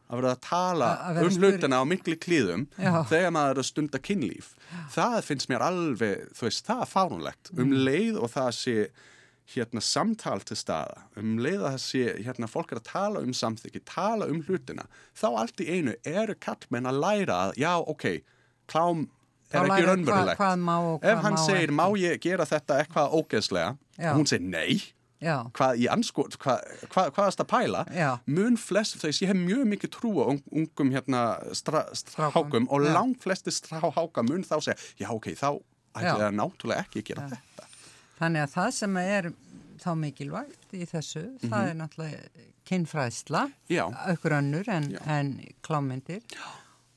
[0.10, 3.04] að vera að tala Að- um hlutina á mikli klíðum Já.
[3.10, 4.54] þegar maður er að stunda kynlíf.
[4.94, 7.84] Það finnst mér alveg, þú veist, það er fárunlegt um Mm.
[7.86, 8.88] leið og það sé
[9.56, 13.32] hérna samtal til staða um leið að það sé, hérna, fólk er að tala um
[13.34, 18.22] samþykki, tala um hlutina þá allt í einu eru kallmenn að læra að, já, ok,
[18.68, 19.08] klám
[19.54, 20.40] er ekki raunverulegt.
[20.40, 21.76] og ef hann má segir, ekki.
[21.78, 23.78] má ég gera þetta eitthvað ógeðslega?
[24.00, 24.82] Og hún segir, nei
[25.24, 28.10] já, hvað í anskot, hvað, hvað, hvað þetta að pæla Já.
[28.28, 31.22] mun flest, þess ég hef mjög mikið trú á ung, ungum hérna
[31.56, 35.50] stra, strákum og langt flesti stráháka mun þá segja, já ok, þá
[35.96, 36.20] ætla Já.
[36.20, 37.70] ég að náttúrulega ekki að gera þetta
[38.20, 39.32] þannig að það sem er
[39.86, 43.86] þá mikilvægt í þessu, það er náttúrulega kynfræðsla, Já.
[44.10, 45.34] aukur önnur en, en
[45.66, 46.24] klámyndir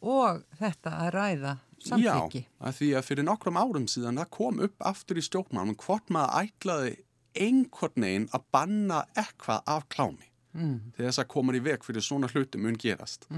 [0.01, 2.41] og þetta að ræða samþykki.
[2.47, 6.11] Já, að því að fyrir nokkrum árum síðan það kom upp aftur í stjórnmálum hvort
[6.15, 6.95] maður ætlaði
[7.41, 10.29] einhvern veginn að banna eitthvað af klámi.
[10.57, 10.95] Mm.
[10.97, 13.29] þegar þess að komur í veg fyrir svona hlutum mun gerast.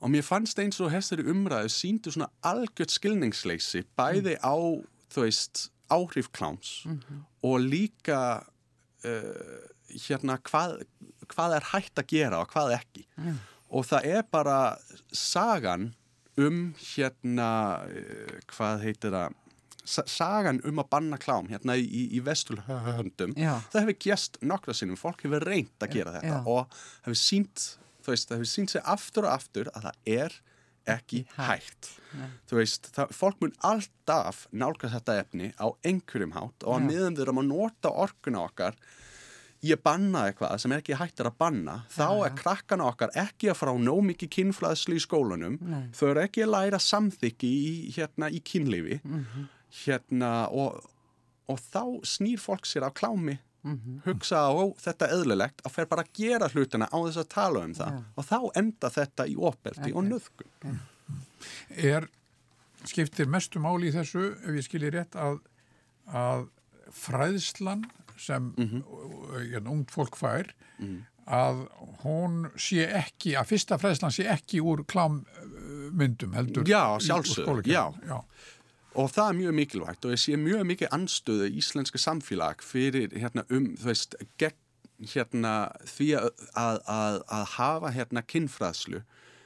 [0.00, 4.56] Og mér fannst eins og þessari umræðu síndu svona algjört skilningsleysi bæði á,
[5.12, 6.86] þú veist, áhrif kláms
[7.44, 8.20] og líka
[9.04, 9.68] uh,
[10.08, 10.80] hérna hvað,
[11.28, 13.04] hvað er hægt að gera og hvað ekki.
[13.74, 14.58] Og það er bara
[15.12, 15.92] sagan
[16.40, 17.50] um hérna
[17.84, 19.40] uh, hvað heitir það
[19.84, 21.84] sagan um að banna klám hérna í,
[22.16, 23.58] í, vestulhöndum Já.
[23.72, 26.40] það hefur gæst nokkra sinnum, fólk hefur reynt að gera þetta Já.
[26.46, 27.66] og hefur sínt
[28.06, 30.38] veist, það hefur sínt sig aftur og aftur að það er
[30.94, 31.92] ekki hægt
[32.50, 36.88] þú veist, það, fólk mun alltaf nálga þetta efni á einhverjum hátt og að Já.
[36.90, 38.76] meðan við erum að nota orkuna okkar
[39.64, 42.24] ég banna eitthvað sem er ekki hættir að banna þá já.
[42.26, 45.86] er krakkana okkar ekki að frá nóg mikið kynflæðslu í skólanum Nei.
[45.96, 49.48] þau eru ekki að læra samþykki í, hérna, í kynlífi Mhm.
[49.84, 50.84] Hérna og,
[51.50, 54.02] og þá snýr fólk sér af klámi Mhm.
[54.04, 57.28] hugsa á ó, þetta er eðlilegt að fer bara að gera hlutina á þess að
[57.32, 58.02] tala um það Já.
[58.20, 60.80] og þá enda þetta í opeldi og nöðgun
[61.80, 62.08] er
[62.84, 65.38] skiptir mestu máli í þessu ef ég skilji rétt að,
[66.12, 66.44] að
[66.92, 67.86] fræðslan
[68.20, 69.68] sem mm -hmm.
[69.72, 70.52] ungt fólk fær
[71.26, 71.64] að
[72.04, 77.72] hún sé ekki að fyrsta fræðslan sé ekki úr klámmyndum heldur Já, skólakerfinu.
[77.72, 77.94] já.
[78.06, 78.20] já.
[78.94, 83.14] Og það er mjög mikilvægt og ég sé mjög mikið anstöðu í íslenska samfélag fyrir
[83.14, 84.60] hérna um, þú veist, gegn
[85.10, 85.54] hérna
[85.88, 89.02] því að, að, að, að hafa hérna kynfræðslu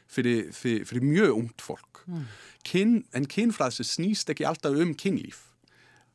[0.09, 2.03] fyrir, fyrir, fyrir mjög ungt fólk.
[2.69, 5.45] Kyn, en kynfræðslu snýst ekki alltaf um kynlíf.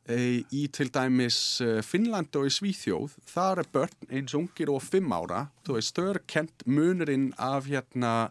[0.04, 4.82] E, í til dæmis eh, Finnland og í Svíþjóð, þar er börn eins ungir og
[4.84, 8.28] fimm ára, þú veist, þau eru kent munurinn af hérna,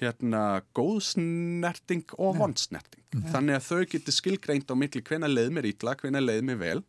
[0.00, 0.42] hérna
[0.76, 3.02] góðsnerting og vondsnerting.
[3.32, 6.80] Þannig að þau getur skilgreint á milli hvena leið mér ítla, hvena leið mér vel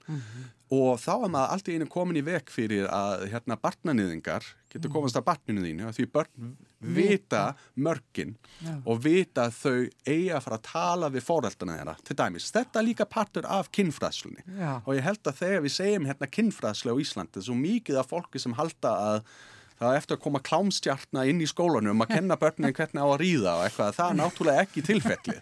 [0.74, 5.16] og þá er maður alltaf einu komin í vekk fyrir að hérna barnaniðingar getur komast
[5.16, 6.56] að barninu þínu því börn
[6.98, 7.44] vita
[7.80, 8.74] mörgin Já.
[8.84, 12.50] og vita að þau eiga að fara að tala við fóreldana þeirra til dæmis.
[12.54, 14.74] Þetta er líka partur af kynfræðslunni Já.
[14.84, 18.44] og ég held að þegar við segjum hérna kynfræðslu á Íslandi svo mikið af fólki
[18.44, 19.32] sem halda að
[19.78, 23.20] það er eftir að koma klámstjartna inn í skólanum að kenna börnin hvernig á að
[23.22, 25.38] ríða og eitthvað, það er náttúrulega ekki tilfelli.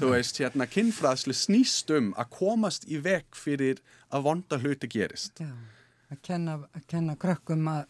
[0.00, 3.80] Þú veist, hérna kynfræðslu snýst um að komast í vekk fyrir
[4.12, 5.40] að vonda hluti gerist.
[5.40, 5.50] Já,
[6.12, 7.84] að kenna, að kenna krökkum að,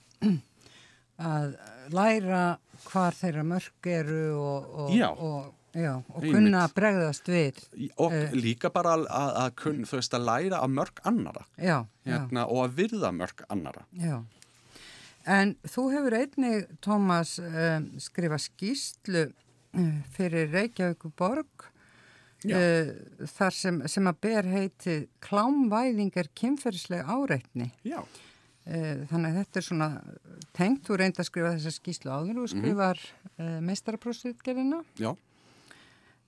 [1.21, 1.55] að
[1.95, 2.43] læra
[2.91, 5.09] hvar þeirra mörg eru og, og, Já.
[5.13, 6.33] og, já, og Einmitt.
[6.35, 7.59] kunna að bregðast við.
[8.01, 8.33] Og Eh.
[8.35, 11.77] líka bara að, að, að kun, þú veist, að læra af mörg annara Já,
[12.07, 13.85] já, hérna, og að virða mörg annara.
[15.31, 21.69] En þú hefur einnig, Tómas, um, skrifa skýslu uh, fyrir Reykjavík borg
[22.43, 22.57] Já.
[22.57, 27.71] uh, þar sem, sem að ber heiti klámvæðingar kynferðislega áreitni.
[27.87, 28.03] Já.
[28.69, 29.89] Eh, Þannig að þetta er svona
[30.55, 33.65] tengt, þú reyndi að skrifa þessa skýslu áður og skrifar mm -hmm.
[33.67, 34.83] meistarapróstutgerina.
[35.01, 35.11] Já.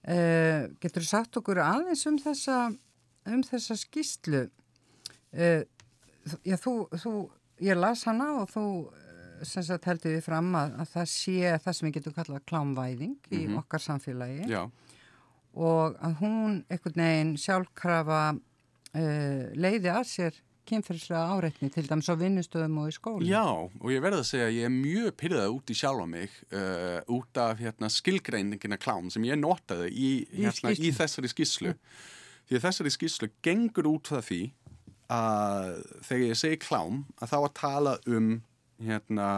[0.03, 2.75] Uh, getur þú sagt okkur aðeins um þessa,
[3.27, 4.51] um þessa skýslu?
[5.31, 5.63] Uh,
[6.43, 7.31] já, þú, þú,
[7.63, 11.57] ég las hana og þú eh, sem sagt heldur við fram að, að það sé
[11.65, 14.63] það sem við getum kallað klámvæðing í okkar samfélagi Já.
[15.59, 22.15] og að hún einhvern veginn sjálfkrafa uh, leiði að sér kynferðslega áreitni til dæmis á
[22.15, 23.27] vinnustöðum og í skóli.
[23.33, 26.37] Já, og ég verði að segja að ég er mjög pyrðað út í sjálfa mig
[26.55, 30.93] uh, út af hérna, skilgreiningina klám sem ég notaði í, Í hérna, í skýrslu.
[31.01, 31.73] þessari skíslu.
[32.47, 34.41] Því að þessari skíslu gengur út það því
[35.11, 38.31] að þegar ég segi klám að þá að tala um
[38.83, 39.29] hérna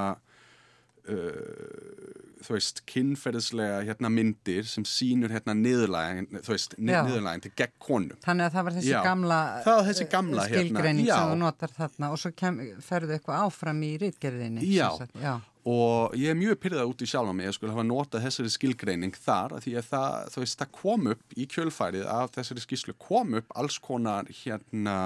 [1.08, 7.74] uh, þú veist, kynferðislega hérna myndir sem sýnur hérna niðurlægin, þú veist, niðurlægin til gegn
[7.82, 8.18] konu.
[8.24, 11.14] Þannig að það var þessi Já, gamla, þessi gamla, hérna, skilgreining já.
[11.16, 14.66] sem þú notar þarna og svo kem, ferðu eitthvað áfram í rítgerðinni.
[14.74, 14.88] Já.
[15.22, 15.34] já.
[15.74, 19.56] og ég er mjög pyrrað út í sjálfa mig að hafa notað þessari skilgreining þar
[19.56, 23.38] að því að það, þú veist, það kom upp í kjölfærið af þessari skíslu kom
[23.40, 24.98] upp alls konar hérna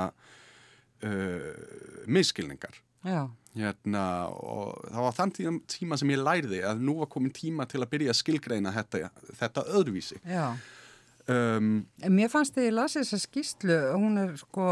[1.07, 1.53] uh,
[2.07, 2.81] miskilningar
[3.59, 7.67] hérna og það var þann tíma, tíma sem ég lærði að nú var komin tíma
[7.71, 10.19] til að byrja að skilgreina þetta, þetta öðruvísi.
[11.29, 14.69] Um, mér fannst þegar ég las þessa skýslu, hún er sko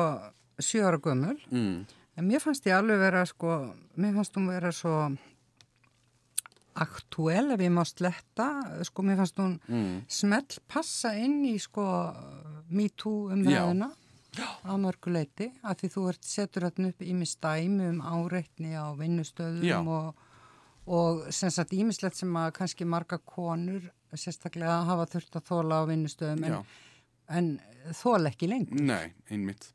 [0.63, 1.75] sjö ára gömul, mm,
[2.17, 3.59] en mér fannst ég alveg vera sko,
[4.01, 4.95] mér fannst hún vera svo
[6.77, 8.49] aktúel ef ég má sletta,
[8.89, 11.85] sko mér fannst hún mm, smelt passa inn í sko
[12.73, 13.91] MeToo umræðina
[14.43, 18.87] á mörgu leiti að því þú ert setur þarna upp ími stæmi um áreitni á
[18.99, 20.25] vinnustöðum og,
[20.87, 25.89] og sem sagt ímislegt sem að kannski marga konur sérstaklega hafa þurft að þóla á
[25.91, 26.59] vinnustöðum en,
[27.29, 27.53] en
[27.95, 28.83] þóla ekki lengur.
[28.83, 29.71] Nei, einmitt.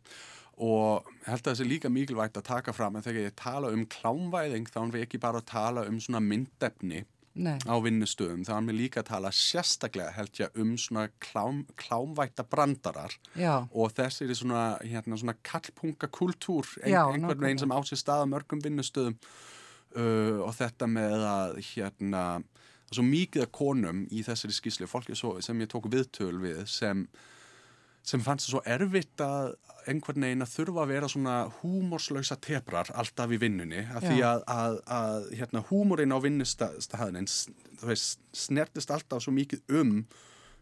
[0.61, 3.87] Og held að það sé líka mikilvægt að taka fram að þegar ég tala um
[3.89, 8.51] klámvæðing þá er við ekki bara að tala um svona myndefni Nei, á vinnustöðum, þá
[8.57, 13.93] er mér líka að tala sérstaklega held ég um svona klám, klámvætta brandarar já, og
[13.95, 18.31] þessi er svona, hérna, svona kallpunga kultúr, ein, einhvern veginn sem á sér stað á
[18.33, 22.25] mörgum vinnustöðum uh, og þetta með að hérna,
[22.91, 27.05] svo mikið af konum í þessari skýslu, fólki sem ég tók viðtöl við sem
[28.05, 29.51] sem fannst það svo erfitt að
[29.89, 34.43] einhvern veginn að þurfa að vera svona húmorslausa teprar alltaf í vinnunni af því að,
[34.55, 36.17] að, að hérna, húmorinn á
[37.81, 39.95] veist, snertist alltaf svo mikið um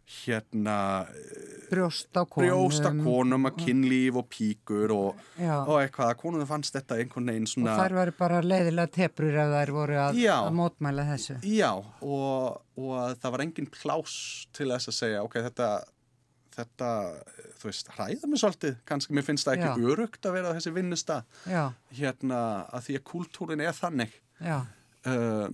[0.10, 1.06] hérna
[1.70, 2.48] Brjóst á konum.
[2.48, 7.46] brjóst af konum að kynlíf og píkur og, og eitthvað, konum fannst þetta einhvern veginn
[7.46, 10.34] Og svona þær var bara leiðilega teprur ef þær voru að, Já.
[10.40, 11.38] að mótmæla þessu.
[11.46, 14.18] Já, og, og að það var engin plás
[14.58, 15.70] til þess að segja, ok, þetta,
[16.60, 16.90] þetta,
[17.62, 21.18] þú veist, hræða mig svolítið, kannski mér finnst það ekki örugt að vera þessi vinnusta,
[22.00, 22.40] hérna,
[22.76, 24.16] að því að kúltúrin er þannig.
[25.08, 25.48] Uh,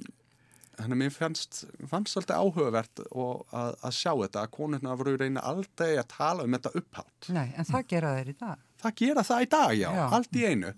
[0.76, 5.44] þannig að mér fannst, fannst svolítið áhugavert að, að sjá þetta, að konurna voru reyna
[5.48, 7.30] aldrei að tala um þetta upphátt.
[7.32, 8.64] nei, en það gera þeir í dag.
[8.84, 10.04] Það gera það í dag, já, Já.
[10.18, 10.74] allt í einu.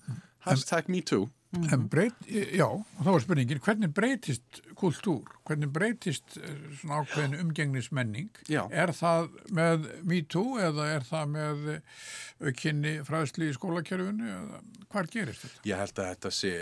[0.48, 1.26] Hashtag me too.
[1.55, 7.38] En breyt, já, og þá var spurningin, hvernig breytist kultúr, hvernig breytist eh, svona ákveðin
[7.39, 8.27] umgengnismenning?
[8.51, 8.65] Já.
[8.75, 11.71] Er það með MeToo eða er það með
[12.60, 14.60] kynni fræðsli í skólakerfinu eða
[14.91, 15.63] hvar gerist þetta?
[15.71, 16.53] Ég held að þetta sé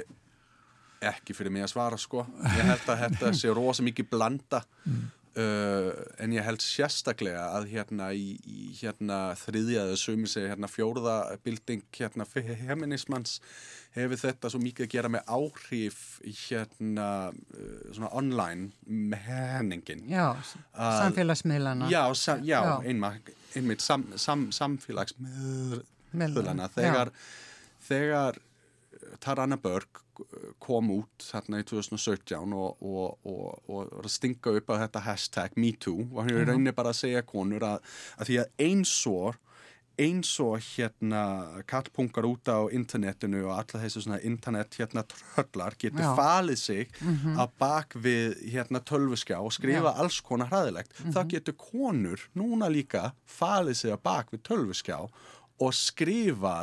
[1.06, 2.24] ekki fyrir mig að svara sko.
[2.46, 5.02] Ég held að þetta sé rosa mikið blanda uh,
[5.36, 11.84] en ég held sérstaklega að hérna í, í hérna þriðjaðu sumi segi hérna fjórða bilding
[11.98, 13.42] hérna feminismans
[13.96, 20.04] hefur þetta svo mikið að gera með áhrif hérna uh, svona online menningin.
[20.12, 20.36] Já,
[20.76, 21.88] samfélagsmiðlana.
[21.92, 22.74] Já, sa, já, Já.
[22.84, 25.84] einmitt, einmitt sam, sam, samfélagsmiðlana
[26.16, 27.12] Miðlana, þegar,
[27.84, 28.38] þegar
[29.24, 30.05] Tarana Börg
[30.64, 36.06] kom út þarna í 2017 og, og, og, og stinga upp á þetta hashtag MeToo
[36.12, 37.82] og hann er rauninni bara að segja konur að,
[38.20, 39.42] að því að eins og
[40.02, 41.22] eins og hérna
[41.70, 46.12] kallpungar út á internetinu og alla þessu svona internet hérna tröllar getur Já.
[46.18, 47.00] falið sig
[47.36, 50.00] að bak við hérna tölvuskjá og skrifa Já.
[50.04, 55.76] alls konar hræðilegt þá getur konur núna líka falið sig að bak við tölvuskjá og
[55.76, 56.58] skrifa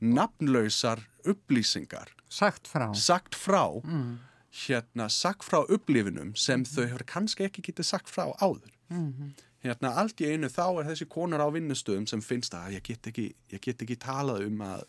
[0.00, 2.88] nafnlausar upplýsingar Sagt frá.
[2.94, 3.62] sagt frá
[4.66, 8.70] hérna, sagt frá upplifinum sem þau hefur kannski ekki getið sagt frá áður.
[9.64, 13.06] Hérna, allt í einu þá er þessi konur á vinnustöðum sem finnst að ég get
[13.10, 14.82] ekki, ég get ekki talað um að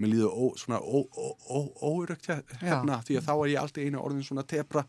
[0.00, 2.28] mér líður ó, svona óurugt
[2.62, 4.84] hérna, því að þá er ég allt í einu orðin svona tebra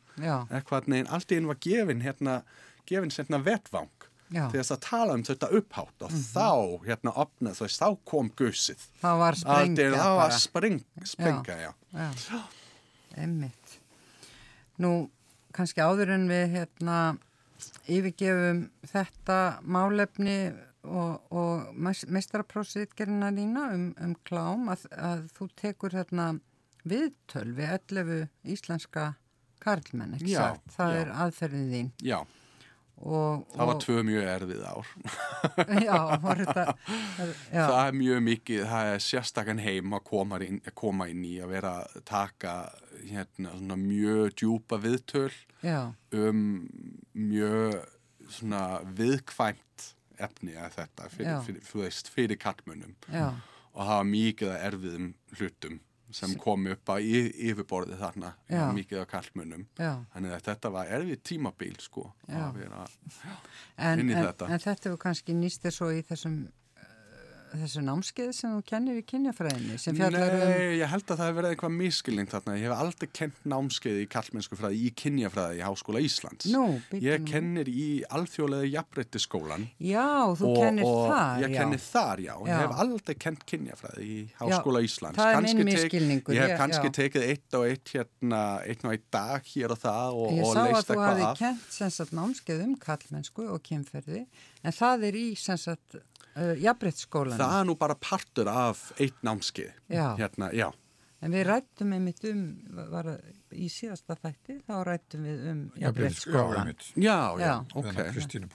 [0.56, 2.44] eitthvað, nein, allt í einu var gefin hérna,
[2.88, 3.12] gefin
[3.44, 3.90] vettvang.
[3.92, 4.11] Já.
[4.32, 6.50] Til þess að tala um þetta upphátt og þá,
[6.88, 10.40] hérna, opnað, þú veist, þá kom gussið Það var sprengja einu, það var bara.
[10.40, 10.80] spring,
[11.14, 11.72] springa, já.
[11.92, 12.42] Já,
[13.26, 13.78] emmitt.
[14.82, 14.92] Nú,
[15.56, 17.00] kannski áður en við hérna
[17.92, 20.38] yfirgefum þetta málefni
[20.82, 26.32] og, og mestraprósitgerina þína um, um klám að, að þú tekur hérna
[26.88, 28.24] viðtöl við 11
[28.56, 29.12] íslenska
[29.62, 30.72] karlmenn, ekki Já, sagt?
[30.74, 31.00] Það já.
[31.04, 31.92] er aðferðin þín.
[32.02, 32.18] Já,
[33.02, 34.90] Og, það var tvö mjög erfið ár.
[35.88, 36.66] Já, var þetta,
[37.50, 41.24] já, Það er mjög mikið, það er sérstakann heim að koma inn, að koma inn
[41.26, 42.56] í að vera að taka
[43.02, 45.32] hérna, svona mjög djúpa viðtöl
[45.66, 45.80] já,
[46.14, 46.44] um
[47.18, 47.80] mjög
[48.32, 48.64] svona
[48.98, 49.88] viðkvæmt
[50.22, 53.32] efni að þetta fyrir, fyrir, fyrir, fyrir, já,
[53.72, 55.80] og hafa mikið að erfiðum hlutum
[56.12, 58.72] sem kom upp á y- yfirborðið þarna, Já.
[58.76, 59.66] mikið af kallmönnum.
[59.78, 59.92] já.
[60.16, 62.38] Þannig að þetta var erfið tímabil sko Já.
[62.50, 62.88] að vera
[63.78, 64.50] En, inn í en, þetta.
[64.50, 66.52] en þetta hefur kannski nýst þér svo í þessum
[67.52, 71.28] þessu námskeið sem þú kennir í kynjafræðinni sem fjallar um Nei, ég held að það
[71.28, 72.56] hefur verið eitthvað miskilning þarna.
[72.58, 76.46] Ég hef aldrei kent námskeið í kallmennskufræði í kynjafræði í Háskóla Íslands.
[76.54, 79.68] Nú, býttu Ég kennir í alþjóðlega jafnbrettiskólan.
[79.80, 80.08] Já,
[80.40, 81.58] þú kennir þar, Ég já.
[81.60, 82.34] kennir þar, já.
[82.36, 82.46] Já.
[82.52, 85.18] Ég hef aldrei kent kynjafræði í Háskóla Íslands.
[85.20, 86.96] það er minn misskilningur, Ég hef ég- kannski já.
[87.02, 90.56] tekið eitt og eitt hérna, eitt og eitt dag hér og það og, Ég og
[90.56, 91.38] sá að leist þú eitthvað af.
[91.40, 92.62] kent sem sagt námskeið
[96.36, 97.40] uh, jafnbryttskólan.
[97.40, 99.74] Það er nú bara partur af eitt námskeið.
[99.92, 100.06] Já.
[100.20, 100.70] Hérna, já.
[101.22, 102.46] En við rættum einmitt um,
[102.90, 103.12] var,
[103.54, 106.72] í síðasta þætti, þá rættum við um jafnbryttskólan.
[106.96, 107.54] Já, já, Já.
[107.78, 108.00] ok.
[108.16, 108.48] Kristín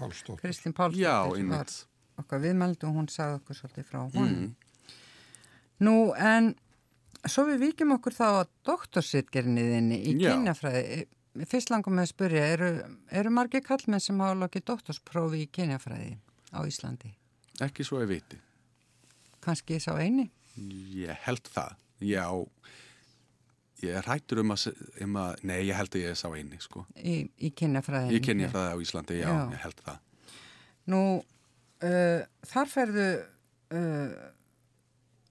[2.17, 4.31] okkar viðmældu og hún sagði okkur svolítið frá hún.
[4.31, 4.95] Mm.
[5.87, 6.55] Nú, en
[7.29, 11.05] svo við vikjum okkur þá að doktorsitgerniðinni í kynjafræði.
[11.51, 12.71] Fyrst langum með að spyrja, eru,
[13.13, 16.15] eru margir kallmenn sem hafa lokið doktorsprófi í kynjafræði
[16.57, 17.13] á Íslandi?
[17.65, 18.39] Ekki svo ég viti.
[19.45, 20.27] Kannski sá eini?
[20.97, 21.77] Ég held það.
[22.05, 22.25] Já,
[23.85, 24.67] ég hættur um að,
[25.05, 26.85] um að, nei, ég held að ég sá eini, sko.
[27.01, 28.17] Í, í kynjafræðinni?
[28.19, 29.39] Ég kenni það á Íslandi, já, Já.
[29.55, 30.01] ég held það.
[30.93, 31.01] Nú,
[31.87, 32.21] uh,
[32.53, 34.19] þar ferðu uh,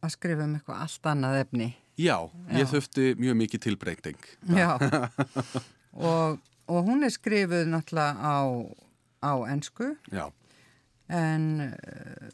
[0.05, 1.69] að skrifa um eitthvað allt annað efni.
[2.01, 2.17] Já,
[2.51, 2.69] ég Já.
[2.73, 4.25] þurfti mjög mikið tilbreyting.
[4.57, 4.71] Já,
[6.09, 8.37] og, og hún er skrifuð náttúrulega á,
[9.21, 10.25] á ensku Já,
[11.09, 12.29] en uh,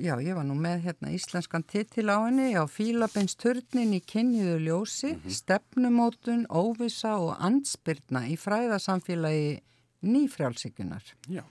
[0.00, 5.14] já, ég var nú með hérna íslenskan titil á henni á Fílabensturnin í kynniðu ljósi,
[5.28, 9.60] stefnumótun, óvisa og andspyrna í fræðasamfélagi
[10.04, 11.14] nýfrjálsíkunar.
[11.28, 11.44] já,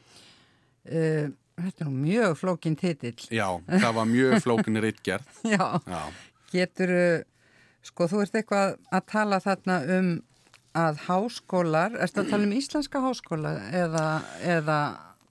[0.84, 3.22] Uh, þetta er nú mjög flókin titill.
[3.32, 5.30] Já, það var mjög flókin rittgerð.
[5.54, 6.02] Já, Já,
[6.52, 6.92] getur,
[7.88, 10.10] sko þú ert eitthvað að tala þarna um
[10.76, 14.04] að háskólar, erstu að tala um íslenska háskóla eða,
[14.44, 14.78] eða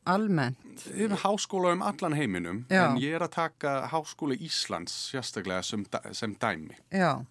[0.08, 0.86] almennt?
[1.22, 2.90] háskóla um allan heiminum, Já.
[2.90, 6.76] en ég er að taka háskóla Íslands sérstaklega sem, sem dæmi.
[6.90, 7.24] Já,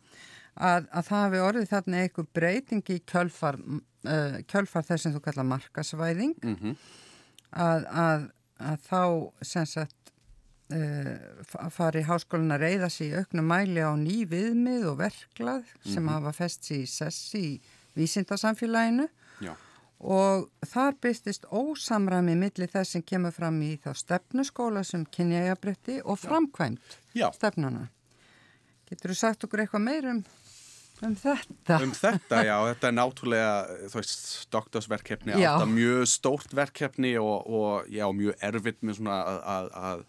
[0.55, 5.23] að, að það hafi orðið þarna eitthvað breyting í kjölfar, uh, kjölfar þess sem þú
[5.27, 6.75] kallar markasvæðing Mm
[7.51, 8.27] að, að,
[8.61, 9.01] að þá
[9.47, 10.13] sem sagt
[10.73, 16.33] uh, fari háskólinn að reyða í auknum mæli á ný viðmið og verklað sem hafa
[16.35, 17.53] fest sig í sessi í
[17.97, 19.09] vísindasamfélaginu
[19.43, 19.53] Já,
[20.01, 26.17] og þar byrstist ósamræmi millir þess sem kemur fram í þá stefnuskóla sem kynjægabretti og
[26.21, 27.29] framkvæmt Já.
[27.35, 27.87] stefnuna.
[28.89, 30.23] Getur þú sagt okkur eitthvað meir um,
[31.01, 31.77] þetta?
[31.77, 33.53] um þetta, já, þetta er náttúrulega,
[33.93, 35.53] þú veist, doktorsverkefni, Já.
[35.53, 40.05] alltaf mjög stórt verkefni og, og já, mjög erfitt með svona að, að, að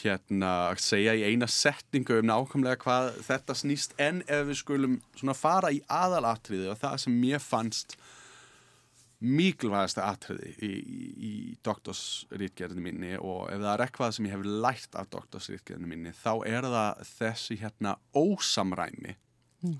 [0.00, 4.96] hérna, að segja í eina setningu um nákvæmlega hvað þetta snýst, en ef við skulum
[5.18, 7.98] svona fara í aðalatriði og það sem mér fannst
[9.20, 11.32] mikilvægasta atriði í, í, í
[11.66, 16.32] doktorsritgerðinu minni og ef það er eitthvað sem ég hef lært af doktorsritgerðinu minni þá
[16.48, 19.18] er það þessi hérna ósamræmi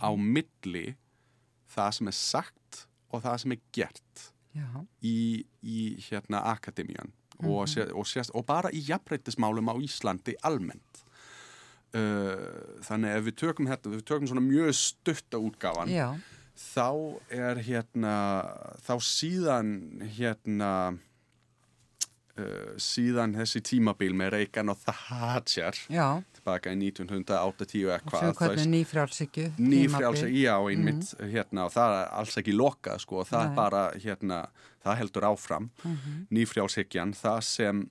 [0.05, 0.91] á milli
[1.73, 4.67] það sem er sagt og það sem er gert Já,
[5.07, 7.13] í, í hérna akademían
[7.47, 11.05] og, sé, og, sést, og bara í jafnbreytismálum á Íslandi almennt.
[11.91, 16.13] Uh, þannig ef við tökum hérna, við tökum svona mjög stutta útgáfan já,
[16.61, 16.89] þá
[17.33, 18.17] er hérna
[18.85, 19.71] þá síðan
[20.17, 20.73] hérna
[22.41, 26.07] uh, síðan þessi tímabil með Reagan og Thatcher já,
[26.37, 29.47] tilbaka í 1980 eitthvað nýfrjálsíkju.
[29.59, 33.57] nýfrjálsa, já, einmitt hérna, og það er alls ekki lokað sko, og það Nei.
[33.59, 34.43] bara, hérna,
[34.85, 35.71] það heldur áfram
[36.35, 37.83] nýfrjálshyggjan, það sem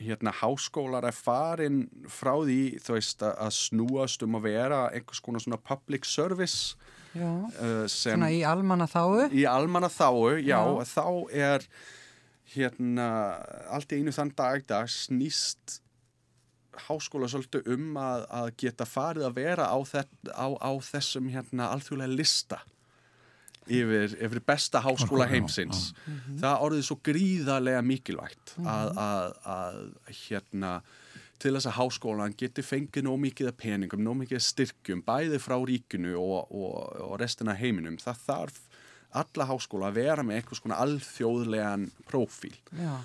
[0.00, 5.44] hérna, háskólar er farin frá því, þú veist, að snúast um að vera einhvers konar
[5.44, 6.76] svona public service
[7.22, 9.28] uh, sem svona í almanna þáu.
[9.32, 10.84] í almanna þáu, já, Já.
[10.94, 11.66] þá er
[12.54, 13.08] hérna
[13.74, 15.80] allt í einu þann dag í dag snýst
[16.88, 19.78] háskóla svolítið um að, að geta farið að vera á,
[20.34, 22.58] á, á þessum hérna alþjóðlega lista
[23.70, 25.92] yfir, yfir besta háskóla heimsins.
[26.42, 29.78] Það orðið svo gríðarlega mikilvægt að, að, að
[30.24, 30.72] hérna
[31.42, 35.40] til þess að háskólan geti fengið nóg mikið af peningum, nóg mikið af styrkjum, bæði
[35.42, 36.78] frá ríkinu og, og,
[37.08, 37.98] og restina heiminum.
[38.02, 38.62] Það þarf
[39.14, 42.56] alla háskóla að vera með eitthvað svona alþjóðlegan prófíl.
[42.74, 42.96] Já,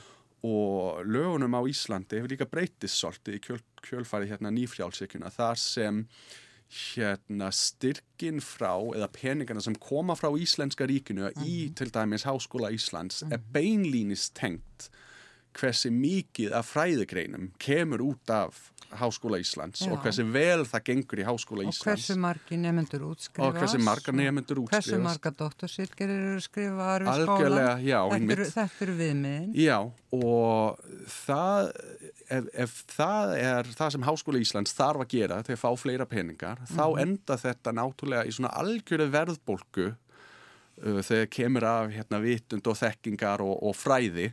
[0.43, 6.05] og lögunum á Íslandi hefur líka breytist svolítið í kjöl, kjölfari hérna nýfrjálsíkjuna þar sem
[6.69, 13.23] hérna styrkin frá eða peningana sem koma frá Íslenska ríkinu í til dæmis Háskóla Íslands
[13.27, 14.89] er beinlínis tengt
[15.57, 19.91] hversi mikið af fræðigreinum kemur út af Háskóla Íslands Já.
[19.93, 23.45] og hversi vel það gengur í Háskóla og Íslands hversu margi nefnendur útskrifast.
[23.45, 27.35] og hversu margar nefnendur Hversu útskrifast marga doktorsýtgerir eru skrifaðar við skólan.
[27.35, 29.53] Algjörlega, já, Þetta eru, þetta eru viðmiðin.
[29.61, 29.77] Já,
[30.17, 30.83] og
[31.19, 31.71] það,
[32.39, 36.09] ef, ef það er það sem Háskóla Íslands þarf að gera til að fá fleira
[36.09, 42.65] peningar, þá enda þetta náttúrulega í svona algjörðu verðbólku uh, þegar kemur af hérna, vitund
[42.65, 44.31] og þekkingar og, og fræði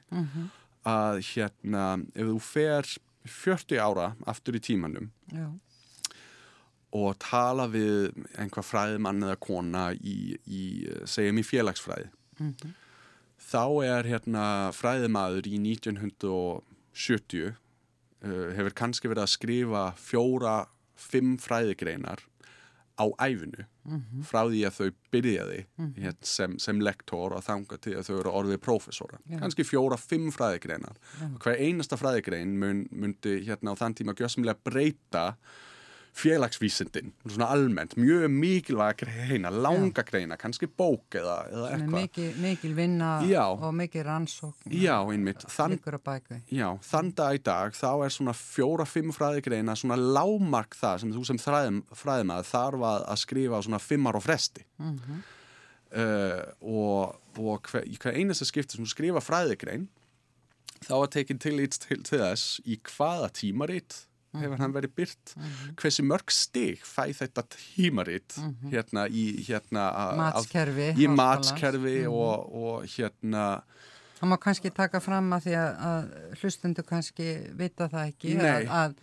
[0.86, 1.84] að hérna,
[2.14, 2.90] ef þú fer
[3.26, 5.48] 40 ára aftur í tímanum Já,
[6.96, 10.64] og tala við einhver fræðimann eða kona í, í
[11.08, 12.08] segjum í félagsfræði
[13.46, 20.56] þá er hérna fræðimaður í 1970 uh, hefur kannski verið að skrifa fjóra,
[20.96, 22.22] fimm fræðigreinar
[22.96, 23.66] á æfinu
[24.26, 28.32] frá því að þau byrjaði hérna, sem, sem lektor og þanga til að þau eru
[28.40, 29.20] orðið prófessora.
[29.28, 29.38] Já.
[29.42, 30.98] Kannski fjóra, fimm fræðigreinar.
[31.28, 35.26] Og hver einasta fræðigrein mun, mundi hérna á þann tíma gjössamlega breyta
[36.16, 41.96] félagsvísindin, svona almennt, mjög mikilvæga greina, langa greina, kannski bók eða, eða eitthvað.
[41.98, 43.42] mikil, mikil vinna Já.
[43.52, 44.72] og mikil rannsókn.
[44.72, 45.44] Já, einmitt.
[45.52, 45.76] Þann,
[46.48, 51.26] já, þann dag í dag þá er svona fjóra-fimm fræðigreina svona lámark það sem þú
[51.28, 54.64] sem fræðum, fræðimaður þarf að, að skrifa svona fimmar og fresti.
[54.80, 55.22] Mhm.
[56.00, 59.88] uh, og, og hver, hver einasta skipti sem skrifa fræðigrein
[60.86, 64.06] þá er tekin til, til, til þess í hvaða tímarit
[64.40, 65.34] hefur hann verið byrt
[65.80, 68.36] hversu mörg stig fæ þetta tímarit
[68.72, 70.88] hérna í hérna a- á- Matskerfi.
[70.96, 73.46] í matskerfi og, og hérna
[74.16, 77.26] Það má kannski taka fram að því að, að hlustundu kannski
[77.58, 78.94] vita það ekki að, að,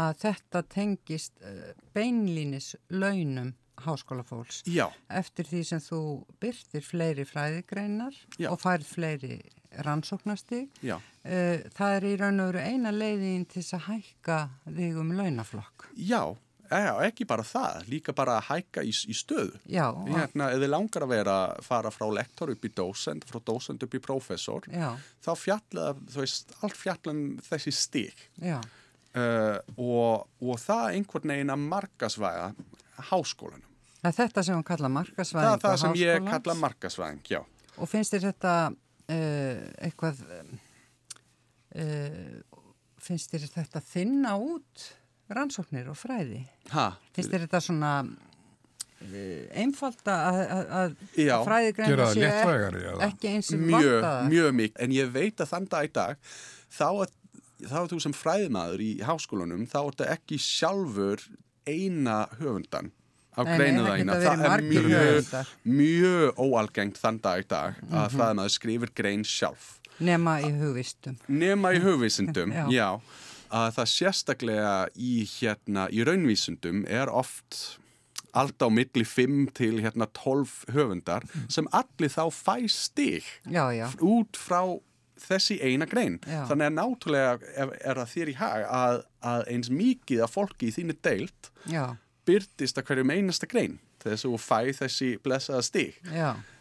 [0.00, 4.58] að þetta tengist uh, beinlínis launum háskólafólks.
[4.68, 6.00] Já, eftir því sem þú
[6.42, 8.50] byrtir fleiri fræðigreinar Já.
[8.52, 9.38] og færð fleiri
[9.86, 10.68] rannsóknastig.
[10.84, 10.96] Já.
[11.24, 15.12] Uh, það er í raun og veru eina leiðin til þess að hækka þig um
[15.18, 15.90] launaflokk.
[16.00, 16.22] Já,
[16.70, 19.58] ekki bara það, líka bara að hækka í, í stöðu.
[19.70, 19.88] Já.
[20.06, 24.02] Hérna, þið langar að vera, fara frá lektor upp í dósend, frá dósend upp í
[24.02, 24.92] prófessor, Já,
[25.24, 28.22] þá fjalla, þú veist, allt fjallan þessi stík.
[28.40, 32.52] Uh, og, og það einhvern veginn að markasvæða
[33.10, 33.66] háskólanum.
[34.04, 37.40] það er þetta sem hún kalla Það markasvæðingu er það sem ég kalla markasvæðing, já.
[37.80, 38.54] Og finnst þér þetta
[39.10, 40.22] eitthvað,
[41.74, 42.40] uh,
[43.00, 44.88] finnst þér þetta þinna út
[45.30, 46.42] rannsóknir og fræði?
[46.74, 53.10] Ha, Finnst þér þetta svona uh, einfalda að, að, að séu léttvægari, eða?
[53.10, 54.78] ekki eins og mjög, mjög mikið.
[54.86, 56.32] En ég veit að þann dag í dag,
[56.70, 57.14] þá er,
[57.66, 61.28] þá er þú sem fræðmaður í háskólanum, þá er þetta ekki sjálfur
[61.68, 62.90] eina höfundan
[63.40, 64.18] á greinu það þægina.
[64.20, 65.34] Það er mjög,
[65.80, 69.68] mjög óalgengt þann dag í dag að fræðmaður skrifir grein sjálf.
[70.00, 71.18] Nema í hugvistum.
[71.28, 72.64] Nema í hugvísindum, Já.
[72.72, 72.88] já.
[73.50, 77.78] að það sérstaklega í, hérna, í raunvísindum er oft
[78.32, 83.88] allt á milli 5 til hérna 12 höfundar sem allir þá fæ stig Já, já,
[84.06, 84.62] út frá
[85.20, 86.14] þessi eina grein.
[86.24, 86.46] Já.
[86.48, 89.00] Þannig að náttúrulega er, er það þér í hag að,
[89.32, 91.82] að eins mikið af fólki í þínu deilt já,
[92.30, 96.00] byrtist að hverjum einasta grein þess að þú fæ þessi blessaða stig.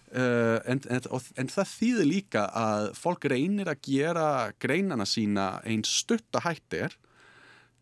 [0.10, 1.04] Uh, en, en,
[1.38, 6.96] en það þýðir líka að fólk reynir að gera greinana sína einn stutta hættir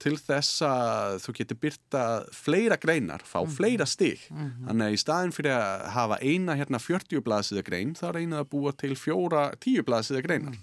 [0.01, 2.01] til þess að þú getur byrta
[2.35, 4.27] fleira greinar, fá fleira stig.
[4.67, 8.51] Þannig að í staðin fyrir að hafa eina hérna 40 blaðsíða grein, þá reynir að
[8.51, 10.59] búa til fjóra 10 blaðsíða greinar.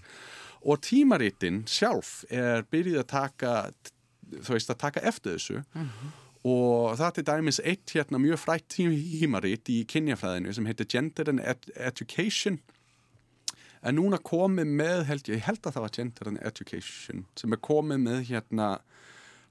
[0.65, 3.55] Og tímaritin sjálf er byrjuð að taka,
[4.37, 9.71] þú veist, að taka eftir þessu og það er dæmis eitt hérna mjög frætt tímarit
[9.73, 12.59] í kynjafræðinu sem heitir Gender and Ed Education.
[13.85, 17.63] En núna komið með, held ég, held að það var Gender and Education sem er
[17.65, 18.69] komið með hérna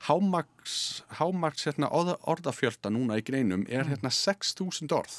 [0.07, 0.75] hámarks,
[1.19, 5.17] hámarks hérna, orða, orðafjölda núna í greinum er hérna 6.000 orð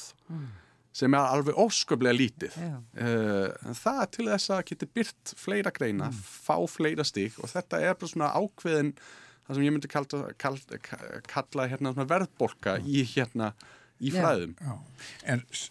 [0.95, 2.55] sem er alveg ósköplega lítið.
[2.55, 2.75] Já.
[3.03, 7.81] uh, það er til þess að geta byrt fleira greina, fá fleira stík og þetta
[7.83, 8.93] er bara svona ákveðin
[9.45, 10.81] það sem ég myndi kalla, kalla,
[11.29, 13.51] kalla hérna verðbolka í hérna
[14.01, 14.19] í Já.
[14.21, 14.55] fræðum.
[14.59, 14.75] Já,
[15.33, 15.69] en s-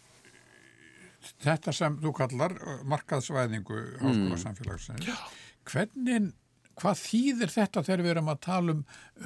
[1.45, 5.09] þetta sem þú kallar uh, markaðsvæðingu háskóla samfélagsins,
[5.68, 6.31] hvernig,
[6.81, 8.81] hvað þýðir þetta þegar við erum að tala um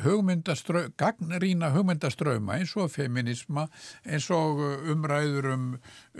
[0.04, 3.66] hugmyndastrau, gagnrýna hugmyndastrauma eins og feminisma,
[4.06, 5.64] eins og uh, umræður um,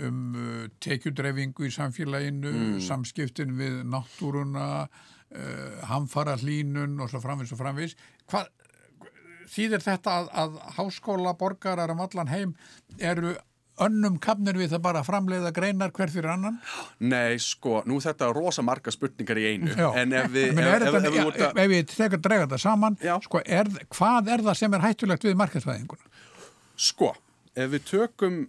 [0.09, 7.61] um uh, tekjudreifingu í samfélaginu, samskiptin við náttúruna, uh, hamfara hlínun og svo framvis og
[7.63, 7.95] framvis.
[8.29, 8.49] Hvað,
[9.49, 12.57] þýðir þetta að, að háskóla borgarar um allan heim
[12.99, 13.37] eru
[13.83, 16.59] önnum kapnir við það bara framleiða greinar hver fyrir annan?
[16.99, 21.93] Nei, sko, nú þetta er rosa marga spurningar í einu en ef við, ef, við
[21.93, 23.15] tekur drega þetta saman, Já.
[23.25, 26.25] sko, er, hvað er það sem er hættulegt við markaðsvæðinguna?
[26.89, 27.13] Sko,
[27.55, 28.41] ef við tökum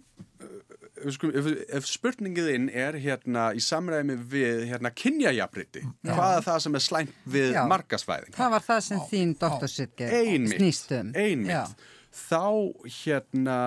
[1.00, 1.48] uh, ef, ef,
[1.80, 7.24] ef spurningiðinn er hérna í samræmi við hérna kynjajafriti, hvað er það sem er slæmt
[7.36, 7.62] við Já.
[7.70, 8.36] markasvæðing?
[8.36, 11.14] það var það sem þín doktorsitger Einmitt, snýst um.
[11.18, 11.88] Einmitt.
[12.10, 12.44] Þá
[12.90, 13.58] hérna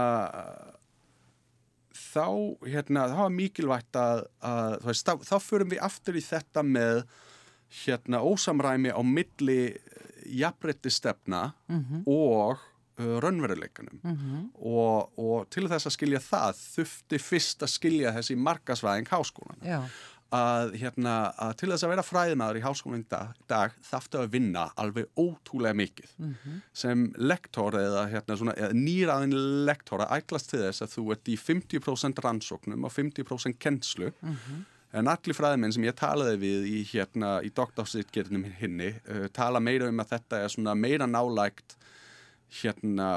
[1.93, 2.27] þá
[2.67, 7.03] hérna þá er mikilvægt að, að veist, þá, þá förum við aftur í þetta með
[7.83, 9.73] hérna ósamræmi á milli
[10.29, 11.49] jafnrétti stefna
[12.05, 12.61] og
[12.99, 14.01] uh, raunveruleikanum.
[14.59, 19.63] Og, og til þess að skilja það þufti fyrst að skilja þessi markasvæðing háskólan
[20.33, 24.65] að, hérna, að til þess að vera fræðimaður í háskólan dag, dag þarftu að vinna
[24.81, 26.13] alveg ótrúlega mikið.
[26.73, 29.37] Sem lektor eða, hérna, svona, eða nýraðin
[29.67, 34.13] lektor að ætlast til þess að þú ert í 50% rannsóknum og 50% kennslu.
[34.93, 39.87] En allir fræðimenn sem ég talaði við í, hérna, í doktorsitgerðinum hinni uh, tala meira
[39.89, 41.77] um að þetta er meira nálægt
[42.61, 43.07] hérna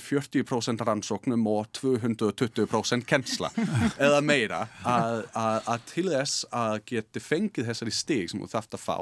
[0.00, 3.50] 40% rannsóknum og 220% kennsla
[3.98, 8.78] eða meira að, að, að til þess að geti fengið þessari stig sem þú þarft
[8.78, 8.98] að fá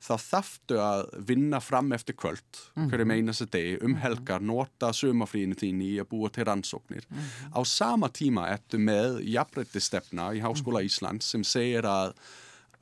[0.00, 5.82] þá þarftu að vinna fram eftir kvöld hverjum einasta degi um helgar nota sumafríinu þín
[5.84, 7.04] í að búa til rannsóknir.
[7.52, 12.14] Á sama tíma ertu með jafnrættistefna í Háskóla Íslands sem segir að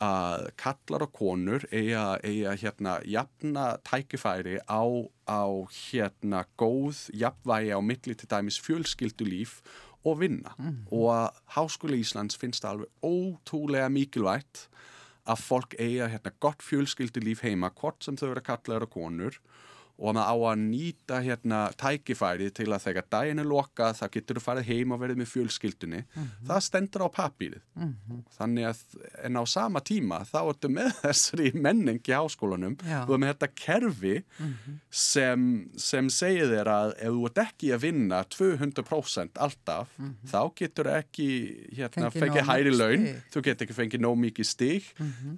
[0.05, 4.85] að kallar og konur eiga, eiga hérna jafna tækifæri á,
[5.27, 5.43] á
[5.75, 9.59] hérna góð jafnvægi á milli til dæmis fjölskyldulíf
[10.07, 10.55] og vinna.
[10.91, 14.69] Og að Háskóla Íslands finnst það alveg ótrúlega mikilvægt
[15.29, 19.41] að fólk eiga hérna gott fjölskyldulíf heima hvort sem þau eru kallar og konur
[19.99, 24.39] og maður á að nýta hérna tækifæri til að þegar daginn er lokað það getur
[24.39, 26.03] þú farið heim og verið með fjölskyldunni.
[26.47, 27.65] Það stendur á papírið
[28.39, 28.83] þannig að
[29.27, 32.77] en á sama tíma þá ertu með þessari menning í háskólanum.
[32.87, 33.01] Já.
[33.03, 34.15] er með þetta kerfi
[34.91, 35.49] sem,
[35.81, 39.93] sem segir þér að ef þú ert ekki að vinna 200% alltaf
[40.31, 41.29] þá getur ekki
[41.77, 43.07] hérna, Fengið hæri laun.
[43.09, 43.23] stig.
[43.35, 44.93] þú getur ekki fengið nóg mikið stig.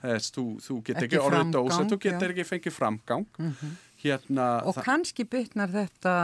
[0.04, 2.02] Þess, þú, þú getur Ekki ekki, orðið dósa þú já.
[2.10, 3.26] getur ekki fengið framgang
[4.02, 6.14] hérna, Og kannski bytnar þetta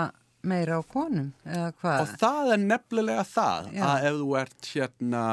[0.46, 2.00] meira á konum, eða hvað?
[2.00, 3.82] og það er nefnilega það Já.
[3.86, 5.24] að ef þú ert hérna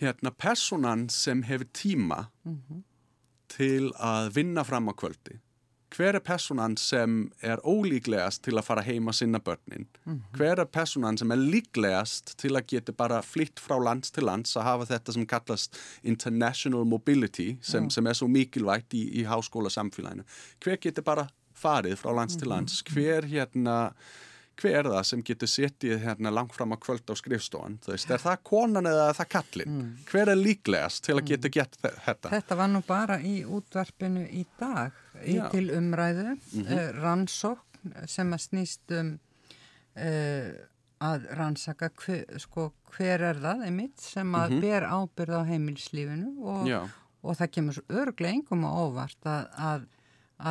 [0.00, 2.82] hérna personan sem hefur tíma Mhm.
[3.48, 5.38] til að vinna fram á kvöldi
[5.98, 9.86] hver er personan sem er ólíklegast til að fara heima sinna börnin?
[10.06, 10.20] Mhm.
[10.36, 14.56] hver er personan sem er líklegast til að geta bara flytt frá lands til lands
[14.56, 19.70] að hafa þetta sem kallast international mobility sem, sem er svo mikilvægt í, í háskóla
[19.70, 20.24] samfélaginu
[20.62, 21.28] hver getur bara
[21.58, 22.82] farið frá lands til lands?
[22.86, 23.92] Hver hérna
[24.58, 27.78] hver er það sem getur setið hérna langt fram að kvöld á skrifstofan?
[27.84, 29.76] Þú veist, er það konan eða er það kallinn?
[30.10, 32.32] Hver er líklegast til að geta gett þetta?
[32.34, 34.92] Þetta var nú bara í útvarpinu í dag,
[35.24, 35.48] í Já.
[35.52, 36.66] til umræðu, Mhm.
[36.78, 39.14] eh, rannsókn sem að snýst um
[39.96, 40.50] uh,
[41.00, 46.66] að rannsaka hver, sko, hver er það einmitt sem að ber ábyrð á heimilslífinu og,
[47.22, 49.86] og það kemur svo örglega engum á óvart að, að,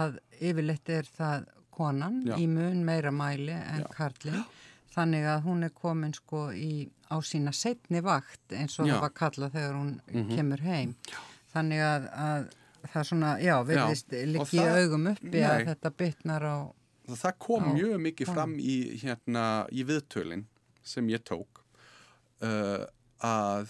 [0.02, 1.46] að yfirleitt er það
[1.78, 2.36] konan Já.
[2.42, 3.90] í mun meira mæli en Já.
[3.98, 4.44] karlinn.
[4.98, 9.14] Þannig að hún er komin sko í, á sína setni vakt eins og það var
[9.14, 10.32] kallað þegar hún Mhm.
[10.36, 10.96] kemur heim.
[11.54, 12.48] Þannig að, að
[12.88, 15.66] það er svona, já, virðist Já, og líki í það- augum uppi að Nei.
[15.70, 16.58] þetta bytnar á,
[17.08, 17.74] það kom Já.
[17.78, 20.46] mjög mikið fram í, hérna, í viðtölin
[20.84, 21.62] sem ég tók
[22.42, 22.86] uh,
[23.22, 23.70] að,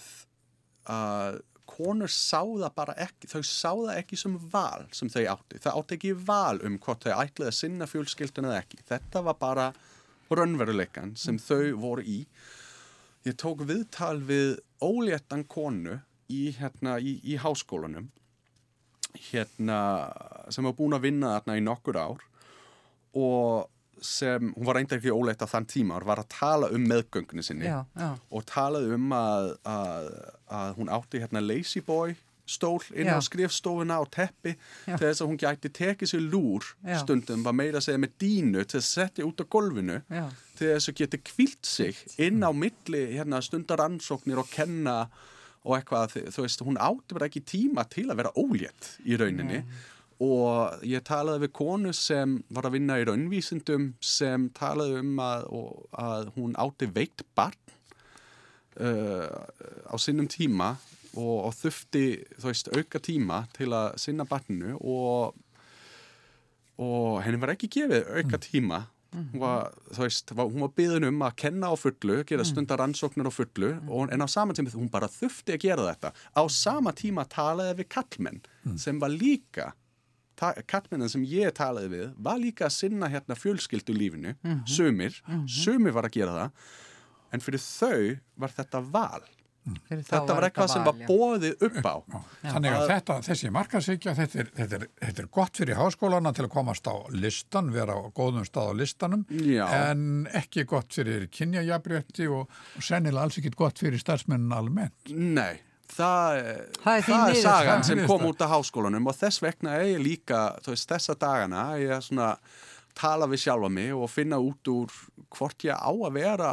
[0.86, 1.40] að
[1.78, 5.62] konur sá það bara ekki, þau sá það ekki sem val sem þau átti.
[5.62, 8.82] Það átti ekki val um hvort þau ætlaði að sinna fjölskyldun eða ekki.
[8.88, 9.70] Þetta var bara
[10.28, 12.18] raunveruleikan sem þau voru í.
[13.26, 15.98] Ég tók viðtal við óléttan konu
[16.28, 18.10] í, hérna, í, í háskólanum
[19.30, 19.78] hérna,
[20.52, 22.24] sem var búin að vinna þarna í nokkur ár
[23.18, 23.70] og
[24.04, 27.44] sem, hún var reyndar ekki óleitt á þann tíma, hún var að tala um meðgöngunni
[27.46, 30.08] sinni já, já, og talaði um að, að,
[30.60, 32.16] að hún átti hérna lazy boy
[32.48, 34.54] stól inn á skrifstofuna og teppi
[34.86, 34.94] Já.
[34.96, 36.68] til þess að hún gæti tekið sér lúr
[37.02, 40.24] stundum, var meira að segja með dínu til að setja út á gólfinu já,
[40.56, 44.96] til þess að geti kvilt sig inn á milli hérna, stundaransóknir og kenna
[45.68, 49.60] og eitthvað, þú veist, hún átti bara ekki tíma til að vera ólétt í rauninni
[50.24, 55.48] og ég talaði við konu sem var að vinna í raunvísindum sem talaði um að,
[55.94, 57.74] að hún átti veikt barn
[58.82, 59.30] uh,
[59.86, 60.74] á sinnum tíma
[61.14, 62.06] og, og þufti,
[62.42, 65.36] veist, auka tíma til að sinna barninu og
[66.78, 68.84] og henni var ekki gefið auka tíma.
[69.10, 69.72] Hún var,
[70.36, 74.28] var, byðin um að kenna á fullu, gera stundar rannsóknir á fullu og, en á
[74.28, 76.12] sama tíma hún bara þufti að gera þetta.
[76.38, 78.42] Á sama tíma talaði við kallmenn
[78.78, 79.72] sem var líka
[80.38, 84.36] ta- kallmennin sem ég talaði við var líka að sinna hérna fjölskyldu lífinu
[84.70, 85.18] sumir,
[85.50, 86.70] sumir var að gera það.
[87.36, 89.26] En fyrir þau var þetta val.
[89.84, 91.96] Fyrir þá þetta var eitthvað sem val, var bóðið upp á.
[92.08, 92.52] Já.
[92.54, 96.46] Þannig að þetta, þessi markarsykja, þetta, er- þetta, er- þetta er gott fyrir háskólana til
[96.46, 99.66] að komast á listan, vera á góðum stað á listanum, Já.
[99.90, 105.12] en ekki gott fyrir kynjajabrétti og, og sennilega alls ekki gott fyrir starfsmennin almennt.
[105.12, 105.58] Nei,
[105.92, 106.40] það,
[106.82, 110.02] Það er það er sagan sem kom út af háskólanum og þess vegna er ég
[110.04, 112.32] líka, veist, þessa dagana er ég svona
[112.98, 114.94] tala við sjálfa mig og finna út úr
[115.36, 116.52] hvort ég á að vera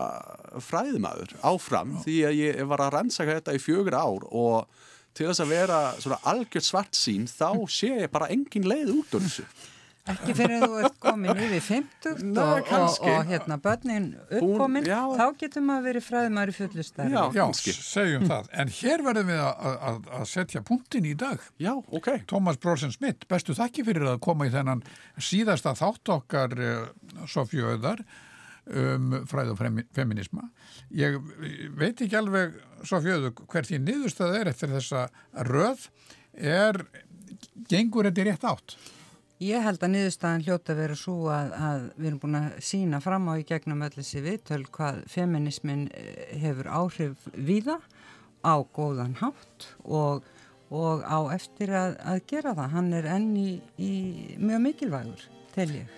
[0.61, 4.83] fræðimaður áfram því að ég var að rannsaka þetta í fjögur ár og
[5.15, 9.15] til þess að vera svona algjört svart sín þá sé ég bara engin leið út
[9.17, 9.45] úr þessu.
[10.05, 14.85] Ekki fyrir að þú ert komin yfir 50 Nei, og, og, og hérna börnin uppkomin,
[14.85, 14.99] já.
[15.17, 17.15] þá getur maður verið fræðumæri fullustæri.
[17.15, 17.23] Já.
[17.33, 17.45] Já,
[17.79, 18.51] segjum það.
[18.61, 21.41] En hér verðum við að, að, að setja punktin í dag.
[21.63, 22.11] Já, ok.
[22.29, 24.85] Tómas Brósen Smith, bestu þakki fyrir að koma í þennan
[25.17, 28.05] síðasta þátt okkar uh, Sofíu Öðar
[28.65, 30.47] um fræð og femi- feminisma.
[30.97, 31.17] Ég
[31.77, 35.03] veit ekki alveg, Sofíu Öður, hver því niðurstað er eftir þessa
[35.49, 35.83] röð
[36.33, 36.79] er,
[37.69, 38.77] gengur þetta í rétt átt?
[39.43, 43.01] Ég held að niðurstaðan hljóta að vera svo að, að við erum búin að sína
[43.03, 47.75] fram á í gegnum öll þessi viðtöl hvað feminismin eh, hefur áhrif víða
[48.47, 50.23] á góðan hátt og,
[50.71, 52.71] og á eftir að, að gera það.
[52.77, 53.91] Hann er enn í, í
[54.39, 55.91] mjög mikilvægur, tel ég.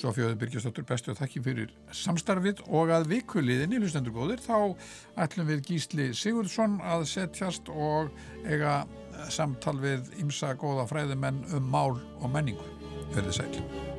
[0.00, 4.72] Sofíu Birgisdóttur, bestu þakki fyrir samstarfið og að vikuliðinni, hlustendur góðir, þá
[5.20, 8.08] ætlum við Gísli Sigurðsson að setjast og
[8.46, 8.86] eiga
[9.32, 12.66] samtal við ymsa góða fræðimenn um mál og menningu.
[13.14, 13.89] Verðið sæl.